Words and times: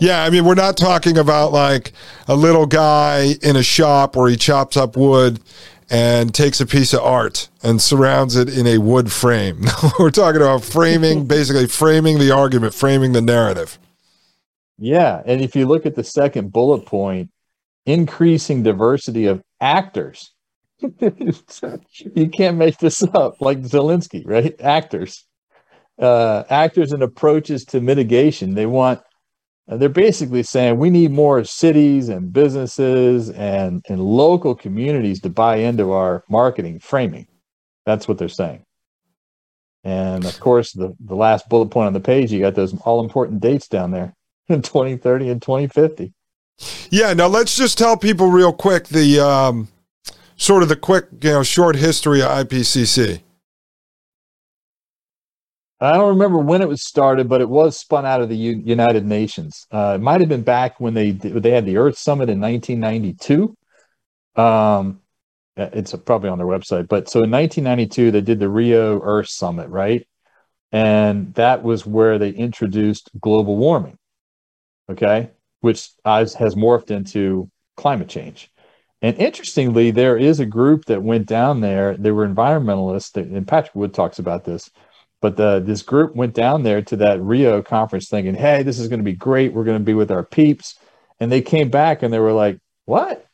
Yeah, 0.00 0.24
I 0.24 0.30
mean, 0.30 0.44
we're 0.44 0.54
not 0.54 0.76
talking 0.76 1.16
about 1.18 1.52
like 1.52 1.92
a 2.28 2.34
little 2.34 2.66
guy 2.66 3.36
in 3.42 3.56
a 3.56 3.62
shop 3.62 4.16
where 4.16 4.28
he 4.28 4.36
chops 4.36 4.76
up 4.76 4.96
wood 4.96 5.40
and 5.88 6.34
takes 6.34 6.60
a 6.60 6.66
piece 6.66 6.92
of 6.92 7.00
art 7.00 7.48
and 7.62 7.80
surrounds 7.80 8.36
it 8.36 8.56
in 8.56 8.66
a 8.66 8.78
wood 8.78 9.12
frame. 9.12 9.64
we're 9.98 10.10
talking 10.10 10.40
about 10.40 10.64
framing, 10.64 11.24
basically 11.28 11.66
framing 11.66 12.18
the 12.18 12.30
argument, 12.30 12.74
framing 12.74 13.12
the 13.12 13.22
narrative. 13.22 13.78
Yeah, 14.78 15.22
and 15.24 15.40
if 15.40 15.56
you 15.56 15.66
look 15.66 15.86
at 15.86 15.94
the 15.94 16.04
second 16.04 16.52
bullet 16.52 16.84
point, 16.84 17.30
increasing 17.86 18.62
diversity 18.62 19.26
of 19.26 19.42
actors. 19.60 20.32
you 20.80 22.28
can't 22.30 22.58
make 22.58 22.76
this 22.78 23.02
up, 23.02 23.40
like 23.40 23.62
Zelensky, 23.62 24.22
right? 24.26 24.54
Actors, 24.60 25.24
uh, 25.98 26.44
actors 26.50 26.92
and 26.92 27.02
approaches 27.02 27.64
to 27.66 27.80
mitigation. 27.80 28.54
They 28.54 28.66
want 28.66 29.00
they're 29.68 29.88
basically 29.88 30.42
saying 30.42 30.78
we 30.78 30.90
need 30.90 31.10
more 31.10 31.42
cities 31.44 32.08
and 32.08 32.32
businesses 32.32 33.30
and, 33.30 33.84
and 33.88 34.00
local 34.00 34.54
communities 34.54 35.20
to 35.22 35.28
buy 35.28 35.56
into 35.56 35.92
our 35.92 36.24
marketing 36.28 36.78
framing. 36.78 37.26
That's 37.84 38.06
what 38.06 38.18
they're 38.18 38.28
saying. 38.28 38.64
And 39.82 40.24
of 40.24 40.38
course, 40.40 40.72
the, 40.72 40.94
the 41.00 41.14
last 41.14 41.48
bullet 41.48 41.70
point 41.70 41.88
on 41.88 41.92
the 41.92 42.00
page, 42.00 42.32
you 42.32 42.40
got 42.40 42.54
those 42.54 42.78
all 42.80 43.02
important 43.02 43.40
dates 43.40 43.68
down 43.68 43.90
there 43.90 44.14
in 44.48 44.62
2030 44.62 45.30
and 45.30 45.42
2050. 45.42 46.12
Yeah, 46.90 47.12
now 47.12 47.26
let's 47.26 47.56
just 47.56 47.76
tell 47.76 47.96
people 47.96 48.30
real 48.30 48.52
quick 48.52 48.86
the 48.86 49.20
um, 49.20 49.68
sort 50.36 50.62
of 50.62 50.68
the 50.68 50.76
quick, 50.76 51.06
you 51.20 51.30
know, 51.30 51.42
short 51.42 51.76
history 51.76 52.22
of 52.22 52.28
IPCC. 52.30 53.20
I 55.80 55.92
don't 55.92 56.08
remember 56.08 56.38
when 56.38 56.62
it 56.62 56.68
was 56.68 56.86
started, 56.86 57.28
but 57.28 57.42
it 57.42 57.48
was 57.48 57.78
spun 57.78 58.06
out 58.06 58.22
of 58.22 58.28
the 58.30 58.36
U- 58.36 58.62
United 58.64 59.04
Nations. 59.04 59.66
Uh, 59.70 59.94
it 59.96 60.02
might 60.02 60.20
have 60.20 60.28
been 60.28 60.42
back 60.42 60.80
when 60.80 60.94
they 60.94 61.10
they 61.10 61.50
had 61.50 61.66
the 61.66 61.76
Earth 61.76 61.98
Summit 61.98 62.30
in 62.30 62.40
1992. 62.40 63.54
Um, 64.40 65.00
it's 65.56 65.94
probably 65.94 66.30
on 66.30 66.38
their 66.38 66.46
website, 66.46 66.88
but 66.88 67.08
so 67.08 67.22
in 67.22 67.30
1992 67.30 68.10
they 68.10 68.20
did 68.20 68.38
the 68.38 68.48
Rio 68.48 69.00
Earth 69.02 69.28
Summit, 69.28 69.68
right? 69.68 70.06
And 70.72 71.34
that 71.34 71.62
was 71.62 71.86
where 71.86 72.18
they 72.18 72.30
introduced 72.30 73.10
global 73.20 73.56
warming. 73.56 73.98
Okay, 74.90 75.30
which 75.60 75.90
has, 76.04 76.34
has 76.34 76.54
morphed 76.54 76.90
into 76.90 77.50
climate 77.76 78.08
change. 78.08 78.50
And 79.02 79.16
interestingly, 79.18 79.90
there 79.90 80.16
is 80.16 80.40
a 80.40 80.46
group 80.46 80.86
that 80.86 81.02
went 81.02 81.26
down 81.26 81.60
there. 81.60 81.96
They 81.96 82.12
were 82.12 82.26
environmentalists, 82.26 83.16
and 83.16 83.46
Patrick 83.46 83.74
Wood 83.74 83.92
talks 83.92 84.18
about 84.18 84.44
this 84.44 84.70
but 85.20 85.36
the, 85.36 85.60
this 85.64 85.82
group 85.82 86.14
went 86.14 86.34
down 86.34 86.62
there 86.62 86.82
to 86.82 86.96
that 86.96 87.20
Rio 87.20 87.62
conference 87.62 88.08
thinking, 88.08 88.34
hey, 88.34 88.62
this 88.62 88.78
is 88.78 88.88
going 88.88 89.00
to 89.00 89.04
be 89.04 89.14
great. 89.14 89.52
We're 89.52 89.64
going 89.64 89.78
to 89.78 89.84
be 89.84 89.94
with 89.94 90.10
our 90.10 90.22
peeps. 90.22 90.78
And 91.18 91.32
they 91.32 91.40
came 91.40 91.70
back 91.70 92.02
and 92.02 92.12
they 92.12 92.18
were 92.18 92.32
like, 92.32 92.58
what? 92.84 93.26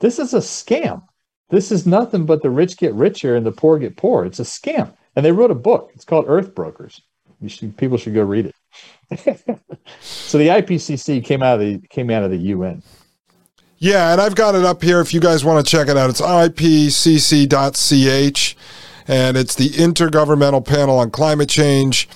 This 0.00 0.18
is 0.18 0.34
a 0.34 0.38
scam. 0.38 1.02
This 1.50 1.72
is 1.72 1.86
nothing 1.86 2.26
but 2.26 2.42
the 2.42 2.50
rich 2.50 2.76
get 2.76 2.94
richer 2.94 3.36
and 3.36 3.44
the 3.44 3.52
poor 3.52 3.78
get 3.78 3.96
poor. 3.96 4.24
It's 4.24 4.40
a 4.40 4.44
scam. 4.44 4.92
And 5.16 5.24
they 5.24 5.32
wrote 5.32 5.50
a 5.50 5.56
book. 5.56 5.90
It's 5.94 6.04
called 6.04 6.26
Earth 6.28 6.54
Brokers. 6.54 7.00
Should, 7.46 7.76
people 7.76 7.98
should 7.98 8.14
go 8.14 8.22
read 8.22 8.46
it. 8.46 8.54
so 10.00 10.38
the 10.38 10.48
IPCC 10.48 11.22
came 11.24 11.42
out 11.42 11.60
of 11.60 11.60
the 11.60 11.78
came 11.88 12.10
out 12.10 12.22
of 12.22 12.30
the 12.30 12.38
UN. 12.38 12.82
Yeah, 13.78 14.12
and 14.12 14.20
I've 14.20 14.34
got 14.34 14.54
it 14.54 14.64
up 14.64 14.82
here 14.82 15.00
if 15.00 15.12
you 15.12 15.20
guys 15.20 15.44
want 15.44 15.64
to 15.64 15.70
check 15.70 15.88
it 15.88 15.96
out. 15.96 16.08
It's 16.08 16.20
ipcc.ch 16.22 16.56
and 19.06 19.36
it's 19.36 19.54
the 19.54 19.70
Intergovernmental 19.70 20.64
Panel 20.64 20.98
on 20.98 21.10
Climate 21.10 21.48
Change. 21.48 22.08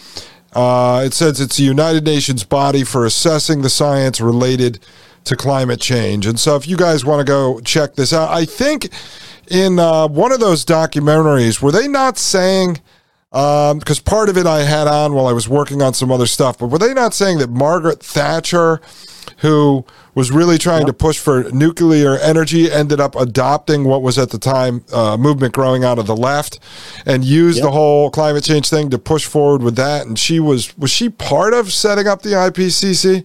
Uh, 0.53 1.03
it 1.05 1.13
says 1.13 1.41
it's 1.41 1.57
the 1.57 1.65
United 1.65 2.05
Nations 2.05 2.45
body 2.45 2.83
for 2.83 3.05
assessing 3.05 3.63
the 3.63 3.71
science 3.71 4.21
related 4.21 4.81
to 5.25 5.37
climate 5.37 5.81
change. 5.81 6.27
And 6.27 6.41
so, 6.41 6.57
if 6.57 6.67
you 6.67 6.77
guys 6.77 7.05
want 7.05 7.21
to 7.21 7.25
go 7.25 7.61
check 7.61 7.95
this 7.95 8.13
out, 8.13 8.31
I 8.31 8.45
think 8.45 8.89
in 9.51 9.79
uh, 9.79 10.09
one 10.09 10.33
of 10.33 10.41
those 10.41 10.65
documentaries, 10.65 11.63
were 11.63 11.73
they 11.73 11.87
not 11.87 12.19
saying? 12.19 12.81
Because 13.31 13.99
um, 13.99 14.05
part 14.05 14.31
of 14.31 14.39
it 14.39 14.47
I 14.47 14.63
had 14.63 14.89
on 14.89 15.13
while 15.13 15.27
I 15.27 15.33
was 15.33 15.49
working 15.49 15.83
on 15.83 15.93
some 15.93 16.11
other 16.11 16.27
stuff, 16.27 16.59
but 16.59 16.69
were 16.69 16.79
they 16.79 16.95
not 16.95 17.13
saying 17.13 17.39
that 17.39 17.51
Margaret 17.51 18.03
Thatcher, 18.03 18.81
who 19.39 19.85
was 20.15 20.31
really 20.31 20.59
trying 20.59 20.81
yep. 20.81 20.89
to 20.89 20.93
push 20.93 21.19
for 21.19 21.45
nuclear 21.53 22.17
energy, 22.19 22.71
ended 22.71 23.01
up 23.01 23.15
adopting 23.15 23.85
what 23.85 24.03
was 24.03 24.19
at 24.19 24.31
the 24.31 24.39
time 24.39 24.85
uh, 24.93 25.17
movement 25.17 25.55
growing 25.55 25.85
out 25.85 25.99
of 25.99 26.07
the 26.07 26.17
left, 26.17 26.59
and 27.07 27.25
used 27.25 27.59
yep. 27.59 27.65
the 27.65 27.71
whole 27.71 28.11
climate 28.11 28.45
change 28.45 28.69
thing 28.69 28.91
to 28.91 28.99
push 28.99 29.25
forward 29.27 29.63
with 29.63 29.77
that. 29.77 30.07
And 30.07 30.19
she 30.19 30.41
was 30.41 30.77
was 30.77 30.91
she 30.91 31.09
part 31.09 31.55
of 31.55 31.73
setting 31.73 32.07
up 32.07 32.23
the 32.23 32.31
IPCC? 32.31 33.25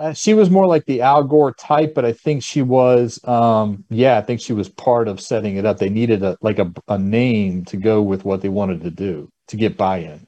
Uh, 0.00 0.14
she 0.14 0.32
was 0.32 0.48
more 0.48 0.66
like 0.66 0.86
the 0.86 1.02
Al 1.02 1.22
Gore 1.22 1.52
type, 1.52 1.92
but 1.94 2.06
I 2.06 2.14
think 2.14 2.42
she 2.42 2.62
was, 2.62 3.20
um, 3.24 3.84
yeah, 3.90 4.16
I 4.16 4.22
think 4.22 4.40
she 4.40 4.54
was 4.54 4.66
part 4.66 5.08
of 5.08 5.20
setting 5.20 5.56
it 5.56 5.66
up. 5.66 5.76
They 5.76 5.90
needed 5.90 6.22
a 6.22 6.38
like 6.40 6.58
a, 6.58 6.72
a 6.88 6.98
name 6.98 7.66
to 7.66 7.76
go 7.76 8.00
with 8.00 8.24
what 8.24 8.40
they 8.40 8.48
wanted 8.48 8.80
to 8.84 8.90
do 8.90 9.30
to 9.48 9.56
get 9.58 9.76
buy-in. 9.76 10.26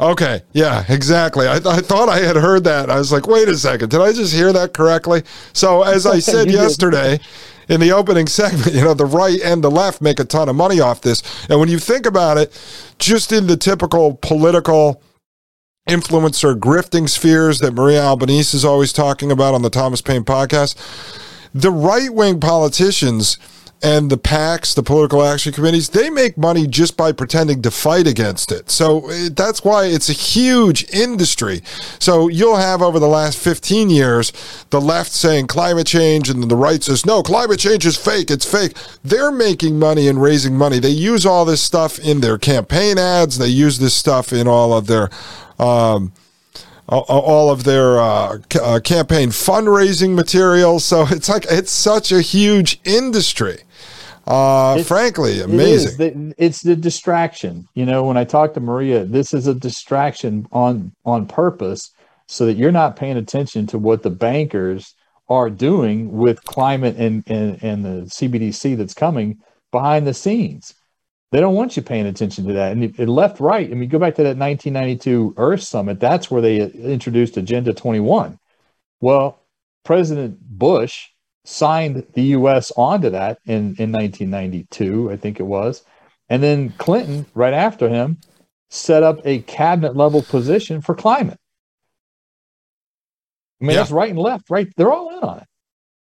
Okay. 0.00 0.42
Yeah, 0.52 0.84
exactly. 0.88 1.48
I, 1.48 1.58
th- 1.58 1.66
I 1.66 1.78
thought 1.78 2.08
I 2.08 2.18
had 2.18 2.36
heard 2.36 2.64
that. 2.64 2.90
I 2.90 2.98
was 2.98 3.12
like, 3.12 3.26
wait 3.26 3.48
a 3.48 3.56
second. 3.56 3.90
Did 3.90 4.00
I 4.00 4.12
just 4.12 4.34
hear 4.34 4.52
that 4.52 4.72
correctly? 4.74 5.22
So, 5.52 5.82
as 5.82 6.06
I 6.06 6.18
said 6.20 6.50
yesterday 6.50 7.20
in 7.68 7.80
the 7.80 7.92
opening 7.92 8.26
segment, 8.26 8.72
you 8.74 8.82
know, 8.82 8.94
the 8.94 9.06
right 9.06 9.40
and 9.42 9.62
the 9.62 9.70
left 9.70 10.00
make 10.00 10.18
a 10.18 10.24
ton 10.24 10.48
of 10.48 10.56
money 10.56 10.80
off 10.80 11.00
this. 11.00 11.22
And 11.48 11.60
when 11.60 11.68
you 11.68 11.78
think 11.78 12.06
about 12.06 12.38
it, 12.38 12.52
just 12.98 13.32
in 13.32 13.46
the 13.46 13.56
typical 13.56 14.14
political 14.14 15.02
influencer 15.88 16.58
grifting 16.58 17.08
spheres 17.08 17.58
that 17.58 17.74
Maria 17.74 18.02
Albanese 18.02 18.56
is 18.56 18.64
always 18.64 18.92
talking 18.92 19.32
about 19.32 19.54
on 19.54 19.62
the 19.62 19.70
Thomas 19.70 20.00
Paine 20.00 20.24
podcast, 20.24 20.76
the 21.54 21.70
right 21.70 22.12
wing 22.12 22.40
politicians 22.40 23.36
and 23.82 24.10
the 24.10 24.18
PACs, 24.18 24.74
the 24.74 24.82
political 24.82 25.24
action 25.24 25.52
committees, 25.52 25.88
they 25.88 26.08
make 26.08 26.38
money 26.38 26.68
just 26.68 26.96
by 26.96 27.10
pretending 27.10 27.60
to 27.62 27.70
fight 27.70 28.06
against 28.06 28.52
it. 28.52 28.70
So 28.70 29.08
eh, 29.08 29.28
that's 29.32 29.64
why 29.64 29.86
it's 29.86 30.08
a 30.08 30.12
huge 30.12 30.88
industry. 30.90 31.62
So 31.98 32.28
you'll 32.28 32.56
have 32.56 32.80
over 32.80 33.00
the 33.00 33.08
last 33.08 33.38
15 33.38 33.90
years 33.90 34.32
the 34.70 34.80
left 34.80 35.10
saying 35.10 35.48
climate 35.48 35.88
change 35.88 36.30
and 36.30 36.44
the 36.44 36.56
right 36.56 36.82
says, 36.82 37.04
no, 37.04 37.22
climate 37.22 37.58
change 37.58 37.84
is 37.84 37.96
fake. 37.96 38.30
It's 38.30 38.50
fake. 38.50 38.76
They're 39.02 39.32
making 39.32 39.78
money 39.78 40.06
and 40.06 40.22
raising 40.22 40.56
money. 40.56 40.78
They 40.78 40.90
use 40.90 41.26
all 41.26 41.44
this 41.44 41.60
stuff 41.60 41.98
in 41.98 42.20
their 42.20 42.38
campaign 42.38 42.98
ads, 42.98 43.38
they 43.38 43.48
use 43.48 43.78
this 43.78 43.94
stuff 43.94 44.32
in 44.32 44.46
all 44.46 44.72
of 44.72 44.86
their. 44.86 45.10
Um, 45.58 46.12
all 46.88 47.48
of 47.48 47.64
their 47.64 47.98
uh, 47.98 48.38
uh, 48.60 48.80
campaign 48.80 49.30
fundraising 49.30 50.14
materials. 50.14 50.84
So 50.84 51.06
it's 51.10 51.28
like 51.28 51.46
it's 51.48 51.72
such 51.72 52.12
a 52.12 52.20
huge 52.20 52.80
industry. 52.84 53.62
Uh, 54.26 54.76
it's, 54.78 54.88
frankly, 54.88 55.40
amazing. 55.40 56.00
It 56.00 56.34
it's 56.38 56.62
the 56.62 56.76
distraction. 56.76 57.68
You 57.74 57.84
know, 57.86 58.04
when 58.04 58.16
I 58.16 58.24
talk 58.24 58.54
to 58.54 58.60
Maria, 58.60 59.04
this 59.04 59.34
is 59.34 59.46
a 59.46 59.54
distraction 59.54 60.46
on 60.52 60.92
on 61.04 61.26
purpose, 61.26 61.90
so 62.28 62.46
that 62.46 62.54
you're 62.54 62.72
not 62.72 62.96
paying 62.96 63.16
attention 63.16 63.66
to 63.68 63.78
what 63.78 64.02
the 64.02 64.10
bankers 64.10 64.94
are 65.28 65.50
doing 65.50 66.12
with 66.12 66.44
climate 66.44 66.96
and 66.96 67.24
and, 67.26 67.62
and 67.62 67.84
the 67.84 68.02
CBDC 68.06 68.76
that's 68.76 68.94
coming 68.94 69.38
behind 69.72 70.06
the 70.06 70.14
scenes. 70.14 70.74
They 71.32 71.40
don't 71.40 71.54
want 71.54 71.76
you 71.76 71.82
paying 71.82 72.06
attention 72.06 72.46
to 72.46 72.52
that. 72.52 72.72
And 72.72 72.84
it, 72.84 73.08
left, 73.08 73.40
right. 73.40 73.68
I 73.70 73.74
mean, 73.74 73.88
go 73.88 73.98
back 73.98 74.16
to 74.16 74.22
that 74.22 74.36
1992 74.36 75.32
Earth 75.38 75.62
Summit. 75.62 75.98
That's 75.98 76.30
where 76.30 76.42
they 76.42 76.60
introduced 76.60 77.38
Agenda 77.38 77.72
21. 77.72 78.38
Well, 79.00 79.40
President 79.82 80.38
Bush 80.40 81.08
signed 81.44 82.06
the 82.14 82.22
U.S. 82.22 82.72
onto 82.76 83.10
that 83.10 83.38
in, 83.44 83.74
in 83.78 83.92
1992, 83.92 85.10
I 85.10 85.16
think 85.16 85.40
it 85.40 85.44
was. 85.44 85.84
And 86.28 86.42
then 86.42 86.70
Clinton, 86.78 87.26
right 87.34 87.54
after 87.54 87.88
him, 87.88 88.18
set 88.70 89.02
up 89.02 89.20
a 89.24 89.40
cabinet 89.40 89.96
level 89.96 90.22
position 90.22 90.80
for 90.80 90.94
climate. 90.94 91.38
I 93.60 93.64
mean, 93.64 93.74
yeah. 93.74 93.80
that's 93.80 93.90
right 93.90 94.10
and 94.10 94.18
left, 94.18 94.50
right? 94.50 94.68
They're 94.76 94.92
all 94.92 95.16
in 95.16 95.22
on 95.22 95.38
it. 95.38 95.46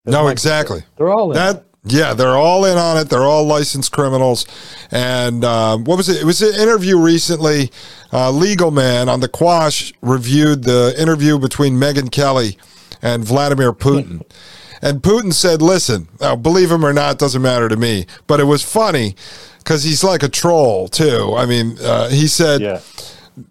That's 0.05 0.13
no, 0.13 0.27
exactly. 0.27 0.83
They're 0.97 1.09
all 1.09 1.31
in. 1.31 1.35
That 1.35 1.65
yeah, 1.85 2.13
they're 2.13 2.35
all 2.35 2.65
in 2.65 2.77
on 2.77 2.97
it. 2.97 3.09
They're 3.09 3.23
all 3.23 3.45
licensed 3.45 3.91
criminals. 3.91 4.45
And 4.91 5.45
um, 5.45 5.85
what 5.85 5.97
was 5.97 6.09
it? 6.09 6.21
It 6.21 6.25
was 6.25 6.41
an 6.41 6.53
interview 6.61 6.97
recently. 6.99 7.71
Uh, 8.11 8.31
Legal 8.31 8.71
Man 8.71 9.07
on 9.07 9.21
the 9.21 9.29
Quash 9.29 9.93
reviewed 10.01 10.63
the 10.63 10.93
interview 10.99 11.39
between 11.39 11.75
Megyn 11.75 12.11
Kelly 12.11 12.57
and 13.01 13.23
Vladimir 13.23 13.71
Putin. 13.71 14.21
And 14.81 15.01
Putin 15.01 15.33
said, 15.33 15.61
listen, 15.61 16.07
believe 16.41 16.71
him 16.71 16.85
or 16.85 16.93
not, 16.93 17.19
doesn't 17.19 17.41
matter 17.41 17.67
to 17.69 17.77
me. 17.77 18.05
But 18.27 18.39
it 18.39 18.45
was 18.45 18.63
funny 18.63 19.15
because 19.57 19.83
he's 19.83 20.03
like 20.03 20.23
a 20.23 20.29
troll, 20.29 20.87
too. 20.87 21.33
I 21.35 21.45
mean, 21.45 21.77
uh, 21.81 22.09
he 22.09 22.27
said, 22.27 22.61
yeah. 22.61 22.81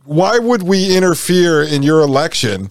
Why 0.04 0.38
would 0.38 0.62
we 0.62 0.96
interfere 0.96 1.62
in 1.62 1.82
your 1.82 2.00
election 2.00 2.70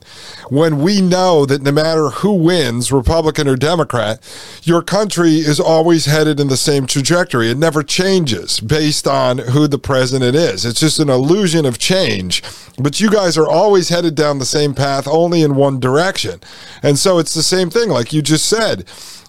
when 0.49 0.81
we 0.81 1.01
know 1.01 1.45
that 1.45 1.61
no 1.61 1.71
matter 1.71 2.09
who 2.09 2.33
wins, 2.33 2.91
Republican 2.91 3.47
or 3.47 3.55
Democrat, 3.55 4.19
your 4.63 4.81
country 4.81 5.35
is 5.35 5.59
always 5.59 6.05
headed 6.05 6.39
in 6.39 6.47
the 6.47 6.57
same 6.57 6.85
trajectory? 6.85 7.49
It 7.49 7.57
never 7.57 7.83
changes 7.83 8.59
based 8.59 9.07
on 9.07 9.39
who 9.39 9.67
the 9.67 9.79
president 9.79 10.35
is. 10.35 10.65
It's 10.65 10.79
just 10.79 10.99
an 10.99 11.09
illusion 11.09 11.65
of 11.65 11.79
change. 11.79 12.43
But 12.77 12.99
you 12.99 13.09
guys 13.09 13.37
are 13.37 13.47
always 13.47 13.89
headed 13.89 14.15
down 14.15 14.39
the 14.39 14.45
same 14.45 14.75
path, 14.75 15.07
only 15.07 15.41
in 15.41 15.55
one 15.55 15.79
direction. 15.79 16.39
And 16.83 16.99
so 16.99 17.17
it's 17.17 17.33
the 17.33 17.43
same 17.43 17.69
thing, 17.69 17.89
like 17.89 18.13
you 18.13 18.21
just 18.21 18.47
said. 18.47 18.85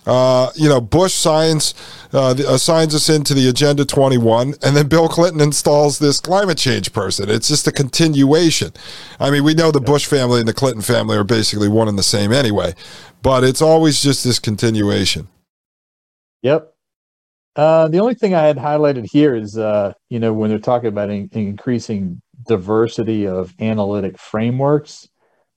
Uh, 0.06 0.50
you 0.54 0.68
know, 0.68 0.80
Bush 0.80 1.12
signs 1.12 1.74
uh, 2.12 2.34
assigns 2.46 2.94
us 2.94 3.08
into 3.08 3.34
the 3.34 3.48
Agenda 3.48 3.84
21, 3.84 4.54
and 4.62 4.76
then 4.76 4.88
Bill 4.88 5.08
Clinton 5.08 5.40
installs 5.40 5.98
this 5.98 6.20
climate 6.20 6.58
change 6.58 6.92
person. 6.92 7.28
It's 7.28 7.48
just 7.48 7.66
a 7.66 7.72
continuation. 7.72 8.72
I 9.20 9.30
mean, 9.30 9.44
we 9.44 9.54
know 9.54 9.70
the 9.70 9.80
Bush 9.80 10.06
family 10.06 10.40
and 10.40 10.48
the 10.48 10.54
Clinton 10.54 10.82
family 10.82 11.16
are 11.16 11.24
basically 11.24 11.68
one 11.68 11.88
and 11.88 11.98
the 11.98 12.02
same 12.02 12.32
anyway, 12.32 12.74
but 13.22 13.44
it's 13.44 13.62
always 13.62 14.02
just 14.02 14.24
this 14.24 14.38
continuation. 14.38 15.28
Yep. 16.42 16.72
Uh, 17.56 17.88
the 17.88 17.98
only 17.98 18.14
thing 18.14 18.34
I 18.34 18.42
had 18.42 18.56
highlighted 18.56 19.06
here 19.10 19.34
is, 19.34 19.58
uh, 19.58 19.92
you 20.08 20.20
know, 20.20 20.32
when 20.32 20.50
they're 20.50 20.58
talking 20.58 20.88
about 20.88 21.10
in- 21.10 21.28
increasing 21.32 22.22
diversity 22.46 23.26
of 23.26 23.52
analytic 23.60 24.18
frameworks 24.18 25.08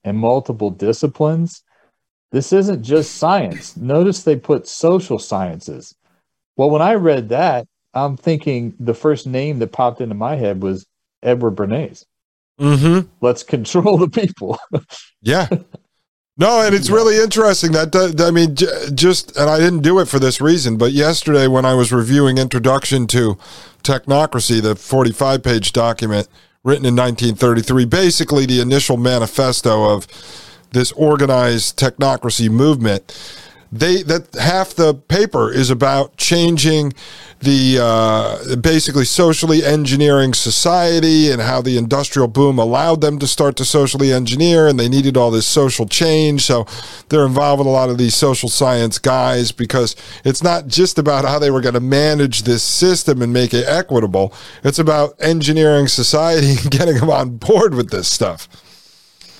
and 0.04 0.18
multiple 0.18 0.70
disciplines 0.70 1.62
this 2.32 2.52
isn't 2.54 2.82
just 2.82 3.16
science. 3.16 3.76
Notice 3.76 4.22
they 4.22 4.36
put 4.36 4.66
social 4.66 5.18
sciences. 5.18 5.94
Well, 6.62 6.70
when 6.70 6.80
I 6.80 6.94
read 6.94 7.30
that, 7.30 7.66
I'm 7.92 8.16
thinking 8.16 8.76
the 8.78 8.94
first 8.94 9.26
name 9.26 9.58
that 9.58 9.72
popped 9.72 10.00
into 10.00 10.14
my 10.14 10.36
head 10.36 10.62
was 10.62 10.86
Edward 11.20 11.56
Bernays. 11.56 12.04
Mm-hmm. 12.60 13.08
Let's 13.20 13.42
control 13.54 13.98
the 13.98 14.08
people. 14.08 14.60
yeah. 15.22 15.48
No, 16.36 16.64
and 16.64 16.72
it's 16.72 16.88
really 16.88 17.20
interesting 17.20 17.72
that 17.72 17.96
I 18.20 18.30
mean, 18.30 18.54
just 18.94 19.36
and 19.36 19.50
I 19.50 19.58
didn't 19.58 19.80
do 19.80 19.98
it 19.98 20.06
for 20.06 20.20
this 20.20 20.40
reason, 20.40 20.76
but 20.76 20.92
yesterday 20.92 21.48
when 21.48 21.64
I 21.64 21.74
was 21.74 21.90
reviewing 21.90 22.38
Introduction 22.38 23.08
to 23.08 23.36
Technocracy, 23.82 24.62
the 24.62 24.76
45 24.76 25.42
page 25.42 25.72
document 25.72 26.28
written 26.62 26.86
in 26.86 26.94
1933, 26.94 27.86
basically 27.86 28.46
the 28.46 28.60
initial 28.60 28.96
manifesto 28.96 29.90
of 29.90 30.06
this 30.70 30.92
organized 30.92 31.76
technocracy 31.76 32.48
movement 32.48 33.12
they 33.72 34.02
that 34.02 34.34
half 34.34 34.74
the 34.74 34.92
paper 34.92 35.50
is 35.50 35.70
about 35.70 36.16
changing 36.18 36.92
the 37.40 37.78
uh, 37.80 38.56
basically 38.56 39.04
socially 39.04 39.64
engineering 39.64 40.34
society 40.34 41.30
and 41.30 41.42
how 41.42 41.60
the 41.60 41.76
industrial 41.76 42.28
boom 42.28 42.58
allowed 42.58 43.00
them 43.00 43.18
to 43.18 43.26
start 43.26 43.56
to 43.56 43.64
socially 43.64 44.12
engineer 44.12 44.68
and 44.68 44.78
they 44.78 44.88
needed 44.88 45.16
all 45.16 45.30
this 45.30 45.46
social 45.46 45.86
change. 45.86 46.42
So 46.42 46.66
they're 47.08 47.26
involved 47.26 47.58
with 47.58 47.66
a 47.66 47.70
lot 47.70 47.88
of 47.88 47.98
these 47.98 48.14
social 48.14 48.48
science 48.48 48.98
guys 48.98 49.50
because 49.50 49.96
it's 50.24 50.42
not 50.42 50.68
just 50.68 50.98
about 50.98 51.24
how 51.24 51.38
they 51.40 51.50
were 51.50 51.60
going 51.60 51.74
to 51.74 51.80
manage 51.80 52.42
this 52.42 52.62
system 52.62 53.22
and 53.22 53.32
make 53.32 53.52
it 53.52 53.66
equitable. 53.66 54.32
It's 54.62 54.78
about 54.78 55.14
engineering 55.18 55.88
society 55.88 56.50
and 56.62 56.70
getting 56.70 56.98
them 56.98 57.10
on 57.10 57.38
board 57.38 57.74
with 57.74 57.90
this 57.90 58.06
stuff 58.06 58.48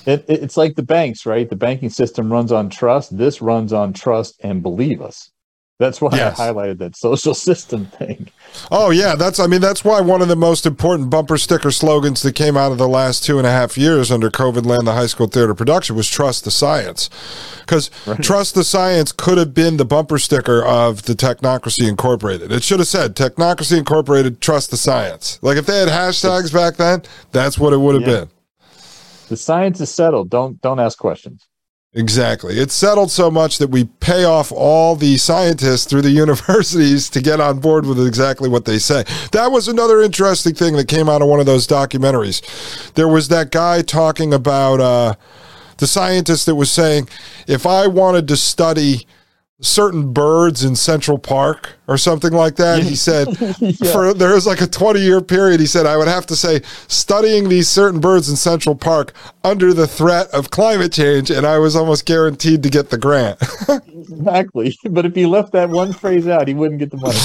it, 0.05 0.25
it's 0.27 0.57
like 0.57 0.75
the 0.75 0.83
banks, 0.83 1.25
right? 1.25 1.49
The 1.49 1.55
banking 1.55 1.89
system 1.89 2.31
runs 2.31 2.51
on 2.51 2.69
trust. 2.69 3.17
This 3.17 3.41
runs 3.41 3.73
on 3.73 3.93
trust 3.93 4.39
and 4.43 4.61
believe 4.61 5.01
us. 5.01 5.31
That's 5.79 5.99
why 5.99 6.11
yes. 6.13 6.39
I 6.39 6.49
highlighted 6.49 6.77
that 6.77 6.95
social 6.95 7.33
system 7.49 7.87
thing. 7.87 8.29
Oh 8.71 8.91
yeah, 8.91 9.15
that's 9.15 9.39
I 9.39 9.47
mean 9.47 9.59
that's 9.59 9.83
why 9.83 9.99
one 10.01 10.21
of 10.21 10.27
the 10.27 10.35
most 10.35 10.65
important 10.65 11.09
bumper 11.09 11.37
sticker 11.37 11.71
slogans 11.71 12.21
that 12.21 12.35
came 12.35 12.55
out 12.55 12.71
of 12.71 12.77
the 12.77 12.87
last 12.87 13.23
two 13.23 13.37
and 13.39 13.47
a 13.47 13.49
half 13.49 13.77
years 13.77 14.11
under 14.11 14.29
COVID 14.29 14.65
land 14.65 14.85
the 14.85 14.93
high 14.93 15.07
school 15.07 15.27
theater 15.27 15.55
production 15.55 15.95
was 15.95 16.07
trust 16.07 16.45
the 16.45 16.51
science. 16.51 17.09
Because 17.61 17.89
right. 18.05 18.21
trust 18.21 18.55
the 18.55 18.63
science 18.63 19.11
could 19.11 19.37
have 19.37 19.53
been 19.53 19.77
the 19.77 19.85
bumper 19.85 20.19
sticker 20.19 20.63
of 20.63 21.03
the 21.03 21.13
Technocracy 21.13 21.87
Incorporated. 21.87 22.51
It 22.51 22.63
should 22.63 22.79
have 22.79 22.87
said 22.87 23.15
Technocracy 23.15 23.77
Incorporated, 23.77 24.41
trust 24.41 24.69
the 24.69 24.77
science. 24.77 25.39
Like 25.41 25.57
if 25.57 25.65
they 25.65 25.79
had 25.79 25.89
hashtags 25.89 26.53
back 26.53 26.75
then, 26.75 27.01
that's 27.31 27.57
what 27.57 27.73
it 27.73 27.77
would 27.77 27.95
have 27.95 28.07
yeah. 28.07 28.19
been. 28.19 28.29
The 29.33 29.37
science 29.37 29.81
is 29.81 29.89
settled. 29.89 30.29
Don't 30.29 30.61
don't 30.61 30.79
ask 30.79 30.95
questions. 30.99 31.47
Exactly. 31.95 32.59
It's 32.59 32.75
settled 32.75 33.09
so 33.09 33.31
much 33.31 33.57
that 33.57 33.71
we 33.71 33.85
pay 33.85 34.25
off 34.25 34.51
all 34.51 34.95
the 34.95 35.17
scientists 35.17 35.85
through 35.85 36.03
the 36.03 36.11
universities 36.25 37.09
to 37.09 37.19
get 37.19 37.39
on 37.39 37.59
board 37.59 37.87
with 37.87 38.05
exactly 38.05 38.47
what 38.47 38.65
they 38.65 38.77
say. 38.77 39.05
That 39.31 39.51
was 39.51 39.67
another 39.67 40.03
interesting 40.03 40.53
thing 40.53 40.75
that 40.75 40.87
came 40.87 41.09
out 41.09 41.23
of 41.23 41.29
one 41.29 41.39
of 41.39 41.47
those 41.47 41.65
documentaries. 41.65 42.43
There 42.93 43.07
was 43.07 43.29
that 43.29 43.49
guy 43.49 43.81
talking 43.81 44.35
about 44.35 44.79
uh, 44.79 45.15
the 45.79 45.87
scientist 45.87 46.45
that 46.45 46.53
was 46.53 46.71
saying, 46.71 47.09
if 47.47 47.65
I 47.65 47.87
wanted 47.87 48.27
to 48.27 48.37
study 48.37 49.07
certain 49.63 50.11
birds 50.11 50.63
in 50.63 50.75
Central 50.75 51.17
Park 51.17 51.77
or 51.87 51.97
something 51.97 52.33
like 52.33 52.57
that. 52.57 52.83
He 52.83 52.95
said 52.95 53.27
yeah. 53.59 53.71
for 53.91 54.13
there 54.13 54.33
was 54.33 54.45
like 54.45 54.61
a 54.61 54.67
20 54.67 54.99
year 54.99 55.21
period 55.21 55.59
he 55.59 55.65
said 55.65 55.85
I 55.85 55.95
would 55.95 56.09
have 56.09 56.25
to 56.27 56.35
say 56.35 56.61
studying 56.87 57.47
these 57.47 57.69
certain 57.69 58.01
birds 58.01 58.29
in 58.29 58.35
Central 58.35 58.75
Park 58.75 59.13
under 59.43 59.73
the 59.73 59.87
threat 59.87 60.27
of 60.31 60.49
climate 60.49 60.91
change 60.91 61.31
and 61.31 61.47
I 61.47 61.59
was 61.59 61.75
almost 61.77 62.05
guaranteed 62.05 62.61
to 62.63 62.69
get 62.69 62.89
the 62.89 62.97
grant. 62.97 63.41
exactly. 63.87 64.77
But 64.93 65.05
if 65.05 65.15
he 65.15 65.25
left 65.25 65.53
that 65.53 65.69
one 65.69 65.93
phrase 65.93 66.27
out, 66.27 66.47
he 66.47 66.53
wouldn't 66.53 66.79
get 66.79 66.91
the 66.91 66.97
money. 66.97 67.17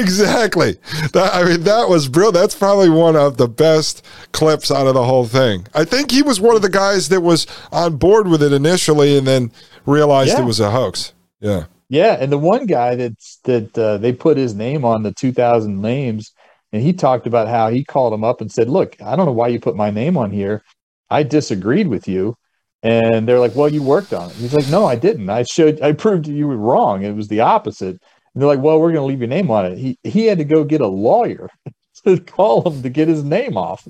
exactly. 0.00 0.76
That, 1.12 1.30
I 1.32 1.44
mean 1.44 1.62
that 1.62 1.88
was 1.88 2.08
brilliant. 2.08 2.34
That's 2.34 2.54
probably 2.54 2.90
one 2.90 3.16
of 3.16 3.36
the 3.36 3.48
best 3.48 4.04
clips 4.32 4.70
out 4.70 4.86
of 4.86 4.94
the 4.94 5.04
whole 5.04 5.24
thing. 5.24 5.66
I 5.72 5.84
think 5.84 6.10
he 6.10 6.22
was 6.22 6.40
one 6.40 6.56
of 6.56 6.62
the 6.62 6.68
guys 6.68 7.08
that 7.10 7.20
was 7.20 7.46
on 7.70 7.96
board 7.96 8.26
with 8.26 8.42
it 8.42 8.52
initially 8.52 9.16
and 9.16 9.26
then 9.26 9.52
realized 9.86 10.32
yeah. 10.32 10.42
it 10.42 10.44
was 10.44 10.58
a 10.58 10.70
hoax. 10.72 11.12
Yeah. 11.40 11.66
Yeah, 11.88 12.16
and 12.18 12.32
the 12.32 12.38
one 12.38 12.66
guy 12.66 12.96
that's 12.96 13.38
that 13.44 13.76
uh, 13.78 13.98
they 13.98 14.12
put 14.12 14.36
his 14.36 14.54
name 14.54 14.84
on 14.84 15.02
the 15.02 15.12
2000 15.12 15.80
names, 15.80 16.32
and 16.72 16.82
he 16.82 16.92
talked 16.92 17.26
about 17.26 17.48
how 17.48 17.70
he 17.70 17.84
called 17.84 18.12
him 18.12 18.24
up 18.24 18.40
and 18.40 18.50
said, 18.50 18.68
"Look, 18.68 19.00
I 19.00 19.14
don't 19.14 19.26
know 19.26 19.32
why 19.32 19.48
you 19.48 19.60
put 19.60 19.76
my 19.76 19.90
name 19.90 20.16
on 20.16 20.30
here. 20.32 20.62
I 21.10 21.22
disagreed 21.22 21.86
with 21.86 22.08
you." 22.08 22.34
And 22.82 23.26
they're 23.28 23.38
like, 23.38 23.54
"Well, 23.54 23.72
you 23.72 23.82
worked 23.82 24.12
on 24.12 24.30
it." 24.30 24.36
he's 24.36 24.54
like, 24.54 24.68
"No, 24.68 24.84
I 24.86 24.96
didn't. 24.96 25.30
I 25.30 25.44
showed. 25.44 25.80
I 25.80 25.92
proved 25.92 26.26
you 26.26 26.48
were 26.48 26.56
wrong. 26.56 27.04
It 27.04 27.14
was 27.14 27.28
the 27.28 27.40
opposite." 27.40 28.00
And 28.34 28.42
they're 28.42 28.48
like, 28.48 28.62
"Well, 28.62 28.80
we're 28.80 28.92
going 28.92 29.02
to 29.02 29.06
leave 29.06 29.20
your 29.20 29.28
name 29.28 29.50
on 29.50 29.66
it." 29.66 29.78
He 29.78 29.98
he 30.02 30.26
had 30.26 30.38
to 30.38 30.44
go 30.44 30.64
get 30.64 30.80
a 30.80 30.88
lawyer 30.88 31.48
to 32.04 32.18
call 32.18 32.68
him 32.68 32.82
to 32.82 32.88
get 32.88 33.06
his 33.06 33.22
name 33.22 33.56
off. 33.56 33.86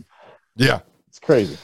Yeah, 0.56 0.80
it's 1.08 1.18
crazy. 1.18 1.56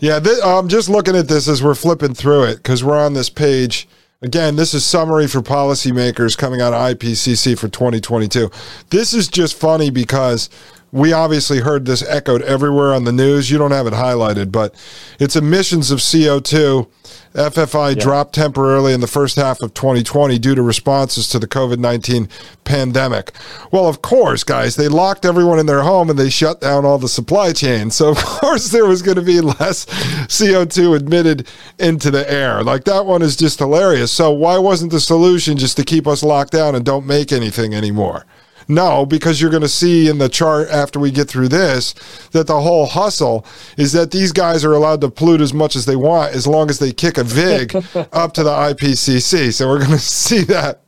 Yeah, 0.00 0.18
th- 0.18 0.42
I'm 0.42 0.68
just 0.68 0.88
looking 0.88 1.14
at 1.14 1.28
this 1.28 1.46
as 1.46 1.62
we're 1.62 1.74
flipping 1.74 2.14
through 2.14 2.44
it 2.44 2.56
because 2.56 2.82
we're 2.82 2.98
on 2.98 3.12
this 3.12 3.30
page 3.30 3.86
Again, 4.24 4.56
this 4.56 4.72
is 4.72 4.86
summary 4.86 5.26
for 5.26 5.42
policymakers 5.42 6.36
coming 6.36 6.62
out 6.62 6.72
of 6.72 6.80
IPCC 6.80 7.58
for 7.58 7.68
2022. 7.68 8.50
This 8.88 9.12
is 9.12 9.28
just 9.28 9.54
funny 9.54 9.90
because 9.90 10.48
we 10.92 11.12
obviously 11.12 11.60
heard 11.60 11.84
this 11.84 12.02
echoed 12.02 12.40
everywhere 12.40 12.94
on 12.94 13.04
the 13.04 13.12
news. 13.12 13.50
You 13.50 13.58
don't 13.58 13.72
have 13.72 13.86
it 13.86 13.92
highlighted, 13.92 14.50
but 14.50 14.74
it's 15.20 15.36
emissions 15.36 15.90
of 15.90 15.98
CO2 15.98 16.88
FFI 17.34 17.96
yeah. 17.96 18.02
dropped 18.02 18.34
temporarily 18.34 18.92
in 18.92 19.00
the 19.00 19.08
first 19.08 19.34
half 19.34 19.60
of 19.60 19.74
2020 19.74 20.38
due 20.38 20.54
to 20.54 20.62
responses 20.62 21.28
to 21.28 21.40
the 21.40 21.48
COVID 21.48 21.78
19 21.78 22.28
pandemic. 22.62 23.32
Well, 23.72 23.88
of 23.88 24.02
course, 24.02 24.44
guys, 24.44 24.76
they 24.76 24.86
locked 24.86 25.24
everyone 25.24 25.58
in 25.58 25.66
their 25.66 25.82
home 25.82 26.10
and 26.10 26.18
they 26.18 26.30
shut 26.30 26.60
down 26.60 26.84
all 26.84 26.98
the 26.98 27.08
supply 27.08 27.52
chains. 27.52 27.96
So, 27.96 28.10
of 28.10 28.18
course, 28.18 28.70
there 28.70 28.86
was 28.86 29.02
going 29.02 29.16
to 29.16 29.22
be 29.22 29.40
less 29.40 29.86
CO2 30.26 30.96
admitted 30.96 31.48
into 31.78 32.10
the 32.10 32.30
air. 32.30 32.62
Like, 32.62 32.84
that 32.84 33.04
one 33.04 33.22
is 33.22 33.36
just 33.36 33.58
hilarious. 33.58 34.12
So, 34.12 34.30
why 34.30 34.58
wasn't 34.58 34.92
the 34.92 35.00
solution 35.00 35.56
just 35.56 35.76
to 35.76 35.84
keep 35.84 36.06
us 36.06 36.22
locked 36.22 36.52
down 36.52 36.76
and 36.76 36.84
don't 36.84 37.06
make 37.06 37.32
anything 37.32 37.74
anymore? 37.74 38.24
No, 38.68 39.06
because 39.06 39.40
you're 39.40 39.50
going 39.50 39.62
to 39.62 39.68
see 39.68 40.08
in 40.08 40.18
the 40.18 40.28
chart 40.28 40.68
after 40.70 40.98
we 40.98 41.10
get 41.10 41.28
through 41.28 41.48
this 41.48 41.94
that 42.32 42.46
the 42.46 42.60
whole 42.60 42.86
hustle 42.86 43.46
is 43.76 43.92
that 43.92 44.10
these 44.10 44.32
guys 44.32 44.64
are 44.64 44.72
allowed 44.72 45.00
to 45.02 45.10
pollute 45.10 45.40
as 45.40 45.52
much 45.52 45.76
as 45.76 45.86
they 45.86 45.96
want 45.96 46.34
as 46.34 46.46
long 46.46 46.70
as 46.70 46.78
they 46.78 46.92
kick 46.92 47.18
a 47.18 47.24
VIG 47.24 47.74
up 48.12 48.32
to 48.34 48.42
the 48.42 48.50
IPCC. 48.50 49.52
So 49.52 49.68
we're 49.68 49.78
going 49.78 49.90
to 49.90 49.98
see 49.98 50.44
that. 50.44 50.80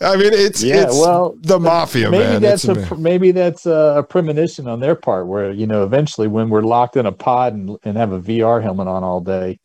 I 0.00 0.16
mean, 0.16 0.32
it's 0.32 0.62
yeah, 0.62 0.84
it's 0.84 0.94
well, 0.94 1.36
the 1.42 1.60
mafia. 1.60 2.10
Maybe 2.10 2.24
man. 2.24 2.42
that's 2.42 2.64
it's 2.64 2.90
a, 2.90 2.96
maybe 2.96 3.32
that's 3.32 3.66
a, 3.66 4.04
premonition 4.08 4.66
on 4.66 4.80
their 4.80 4.94
part, 4.94 5.26
where 5.26 5.52
you 5.52 5.66
know 5.66 5.84
eventually 5.84 6.26
when 6.26 6.48
we're 6.48 6.62
locked 6.62 6.96
in 6.96 7.04
a 7.04 7.12
pod 7.12 7.52
and, 7.52 7.76
and 7.84 7.98
have 7.98 8.12
a 8.12 8.20
VR 8.20 8.62
helmet 8.62 8.88
on 8.88 9.04
all 9.04 9.20
day, 9.20 9.58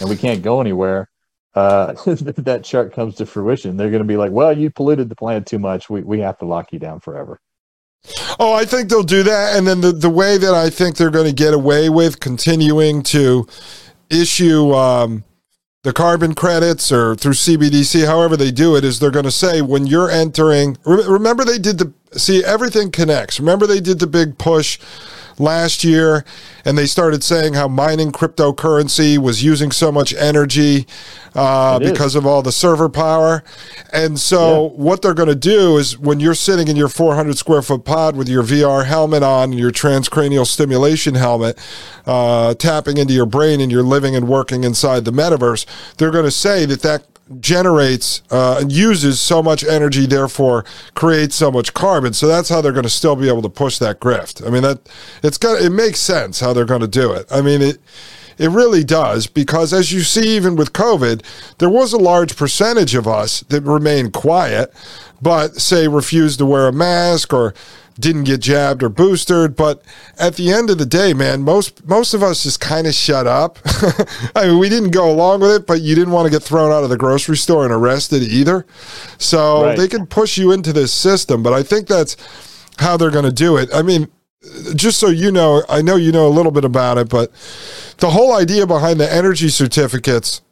and 0.00 0.08
we 0.08 0.16
can't 0.16 0.42
go 0.42 0.62
anywhere, 0.62 1.10
uh, 1.58 1.92
that 2.04 2.62
chart 2.62 2.92
comes 2.92 3.16
to 3.16 3.26
fruition, 3.26 3.76
they're 3.76 3.90
going 3.90 4.02
to 4.02 4.06
be 4.06 4.16
like, 4.16 4.30
well, 4.30 4.56
you 4.56 4.70
polluted 4.70 5.08
the 5.08 5.16
planet 5.16 5.44
too 5.44 5.58
much. 5.58 5.90
We, 5.90 6.02
we 6.02 6.20
have 6.20 6.38
to 6.38 6.44
lock 6.44 6.72
you 6.72 6.78
down 6.78 7.00
forever. 7.00 7.40
Oh, 8.38 8.52
I 8.54 8.64
think 8.64 8.88
they'll 8.88 9.02
do 9.02 9.24
that. 9.24 9.56
And 9.56 9.66
then 9.66 9.80
the, 9.80 9.90
the 9.90 10.08
way 10.08 10.38
that 10.38 10.54
I 10.54 10.70
think 10.70 10.96
they're 10.96 11.10
going 11.10 11.26
to 11.26 11.34
get 11.34 11.52
away 11.52 11.88
with 11.88 12.20
continuing 12.20 13.02
to 13.04 13.48
issue 14.08 14.72
um, 14.72 15.24
the 15.82 15.92
carbon 15.92 16.34
credits 16.36 16.92
or 16.92 17.16
through 17.16 17.32
CBDC, 17.32 18.06
however 18.06 18.36
they 18.36 18.52
do 18.52 18.76
it, 18.76 18.84
is 18.84 19.00
they're 19.00 19.10
going 19.10 19.24
to 19.24 19.32
say 19.32 19.60
when 19.60 19.84
you're 19.84 20.10
entering, 20.10 20.78
remember 20.84 21.44
they 21.44 21.58
did 21.58 21.78
the, 21.78 21.92
see, 22.12 22.44
everything 22.44 22.92
connects. 22.92 23.40
Remember 23.40 23.66
they 23.66 23.80
did 23.80 23.98
the 23.98 24.06
big 24.06 24.38
push 24.38 24.78
last 25.38 25.84
year, 25.84 26.24
and 26.64 26.76
they 26.76 26.86
started 26.86 27.22
saying 27.22 27.54
how 27.54 27.68
mining 27.68 28.12
cryptocurrency 28.12 29.18
was 29.18 29.42
using 29.42 29.70
so 29.70 29.92
much 29.92 30.14
energy 30.14 30.86
uh, 31.34 31.78
because 31.78 32.14
of 32.14 32.26
all 32.26 32.42
the 32.42 32.52
server 32.52 32.88
power. 32.88 33.42
And 33.92 34.18
so, 34.18 34.66
yeah. 34.66 34.72
what 34.76 35.02
they're 35.02 35.14
going 35.14 35.28
to 35.28 35.34
do 35.34 35.76
is 35.76 35.98
when 35.98 36.20
you're 36.20 36.34
sitting 36.34 36.68
in 36.68 36.76
your 36.76 36.88
400 36.88 37.36
square 37.38 37.62
foot 37.62 37.84
pod 37.84 38.16
with 38.16 38.28
your 38.28 38.42
VR 38.42 38.84
helmet 38.84 39.22
on 39.22 39.50
and 39.50 39.58
your 39.58 39.70
transcranial 39.70 40.46
stimulation 40.46 41.14
helmet, 41.14 41.58
uh, 42.06 42.54
tapping 42.54 42.96
into 42.96 43.12
your 43.12 43.26
brain, 43.26 43.60
and 43.60 43.70
you're 43.70 43.82
living 43.82 44.14
and 44.16 44.28
working 44.28 44.64
inside 44.64 45.04
the 45.04 45.12
metaverse, 45.12 45.66
they're 45.96 46.10
going 46.10 46.24
to 46.24 46.30
say 46.30 46.64
that 46.64 46.82
that 46.82 47.04
generates 47.40 48.22
uh, 48.30 48.58
and 48.60 48.72
uses 48.72 49.20
so 49.20 49.42
much 49.42 49.64
energy, 49.64 50.06
therefore 50.06 50.64
creates 50.94 51.34
so 51.34 51.50
much 51.50 51.74
carbon. 51.74 52.12
So 52.12 52.26
that's 52.26 52.48
how 52.48 52.60
they're 52.60 52.72
going 52.72 52.84
to 52.84 52.88
still 52.88 53.16
be 53.16 53.28
able 53.28 53.42
to 53.42 53.48
push 53.48 53.78
that 53.78 54.00
grift. 54.00 54.46
I 54.46 54.50
mean, 54.50 54.62
that 54.62 54.80
it's 55.22 55.38
got 55.38 55.60
it 55.60 55.70
makes 55.70 56.00
sense 56.00 56.40
how 56.40 56.52
they're 56.52 56.64
going 56.64 56.80
to 56.80 56.88
do 56.88 57.12
it. 57.12 57.26
I 57.30 57.40
mean, 57.40 57.62
it 57.62 57.78
it 58.38 58.50
really 58.50 58.84
does 58.84 59.26
because 59.26 59.72
as 59.72 59.92
you 59.92 60.00
see, 60.00 60.36
even 60.36 60.56
with 60.56 60.72
COVID, 60.72 61.22
there 61.58 61.68
was 61.68 61.92
a 61.92 61.98
large 61.98 62.36
percentage 62.36 62.94
of 62.94 63.06
us 63.06 63.40
that 63.48 63.62
remained 63.62 64.12
quiet, 64.12 64.72
but 65.20 65.56
say 65.56 65.88
refused 65.88 66.38
to 66.38 66.46
wear 66.46 66.68
a 66.68 66.72
mask 66.72 67.32
or 67.32 67.52
didn't 67.98 68.24
get 68.24 68.40
jabbed 68.40 68.82
or 68.82 68.88
boosted. 68.88 69.56
But 69.56 69.82
at 70.18 70.36
the 70.36 70.52
end 70.52 70.70
of 70.70 70.78
the 70.78 70.86
day, 70.86 71.12
man, 71.14 71.42
most 71.42 71.86
most 71.86 72.14
of 72.14 72.22
us 72.22 72.42
just 72.42 72.60
kind 72.60 72.86
of 72.86 72.94
shut 72.94 73.26
up. 73.26 73.58
I 74.34 74.46
mean, 74.48 74.58
we 74.58 74.68
didn't 74.68 74.90
go 74.90 75.10
along 75.10 75.40
with 75.40 75.50
it, 75.50 75.66
but 75.66 75.80
you 75.80 75.94
didn't 75.94 76.12
want 76.12 76.26
to 76.26 76.30
get 76.30 76.42
thrown 76.42 76.72
out 76.72 76.84
of 76.84 76.90
the 76.90 76.96
grocery 76.96 77.36
store 77.36 77.64
and 77.64 77.72
arrested 77.72 78.22
either. 78.22 78.66
So 79.18 79.64
right. 79.64 79.76
they 79.76 79.88
can 79.88 80.06
push 80.06 80.38
you 80.38 80.52
into 80.52 80.72
this 80.72 80.92
system, 80.92 81.42
but 81.42 81.52
I 81.52 81.62
think 81.62 81.88
that's 81.88 82.16
how 82.78 82.96
they're 82.96 83.10
going 83.10 83.24
to 83.24 83.32
do 83.32 83.56
it. 83.56 83.68
I 83.74 83.82
mean, 83.82 84.08
just 84.74 84.98
so 84.98 85.08
you 85.08 85.32
know, 85.32 85.62
I 85.68 85.82
know 85.82 85.96
you 85.96 86.12
know 86.12 86.26
a 86.26 86.30
little 86.30 86.52
bit 86.52 86.64
about 86.64 86.98
it, 86.98 87.08
but 87.08 87.32
the 87.98 88.10
whole 88.10 88.34
idea 88.34 88.66
behind 88.66 89.00
the 89.00 89.12
energy 89.12 89.48
certificates 89.48 90.42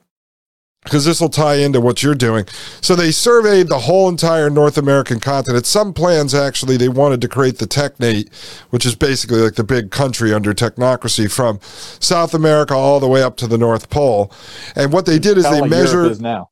because 0.87 1.05
this 1.05 1.21
will 1.21 1.29
tie 1.29 1.57
into 1.57 1.81
what 1.81 2.01
you're 2.05 2.15
doing. 2.15 2.47
So 2.81 2.95
they 2.95 3.11
surveyed 3.11 3.67
the 3.67 3.81
whole 3.81 4.09
entire 4.09 4.49
North 4.49 4.79
American 4.79 5.19
continent. 5.19 5.67
Some 5.67 5.93
plans 5.93 6.33
actually 6.33 6.77
they 6.77 6.89
wanted 6.89 7.21
to 7.23 7.29
create 7.29 7.59
the 7.59 7.67
technate, 7.67 8.33
which 8.71 8.87
is 8.87 8.95
basically 8.95 9.41
like 9.41 9.57
the 9.57 9.65
big 9.65 9.91
country 9.91 10.33
under 10.33 10.55
technocracy 10.55 11.31
from 11.31 11.59
South 12.01 12.35
America 12.35 12.75
all 12.75 13.01
the 13.01 13.09
way 13.09 13.21
up 13.21 13.37
to 13.39 13.49
the 13.49 13.59
North 13.59 13.91
Pole. 13.91 14.33
And 14.77 14.93
what 14.93 15.07
they 15.07 15.19
did 15.19 15.39
is 15.39 15.45
they 15.51 15.67
measured 15.67 16.21
now. 16.21 16.51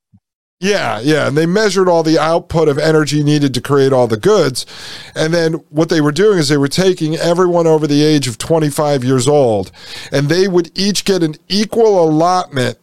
Yeah, 0.58 0.98
yeah. 1.00 1.28
And 1.28 1.36
they 1.36 1.46
measured 1.46 1.88
all 1.88 2.02
the 2.02 2.18
output 2.18 2.68
of 2.68 2.78
energy 2.78 3.22
needed 3.22 3.54
to 3.54 3.60
create 3.60 3.92
all 3.92 4.06
the 4.08 4.16
goods. 4.16 4.66
And 5.14 5.32
then 5.32 5.54
what 5.68 5.90
they 5.90 6.00
were 6.00 6.12
doing 6.12 6.38
is 6.38 6.48
they 6.48 6.56
were 6.56 6.68
taking 6.68 7.16
everyone 7.16 7.66
over 7.66 7.86
the 7.86 8.02
age 8.02 8.26
of 8.26 8.38
25 8.38 9.04
years 9.04 9.28
old, 9.28 9.70
and 10.10 10.28
they 10.28 10.48
would 10.48 10.76
each 10.76 11.04
get 11.04 11.22
an 11.22 11.34
equal 11.48 12.02
allotment 12.02 12.78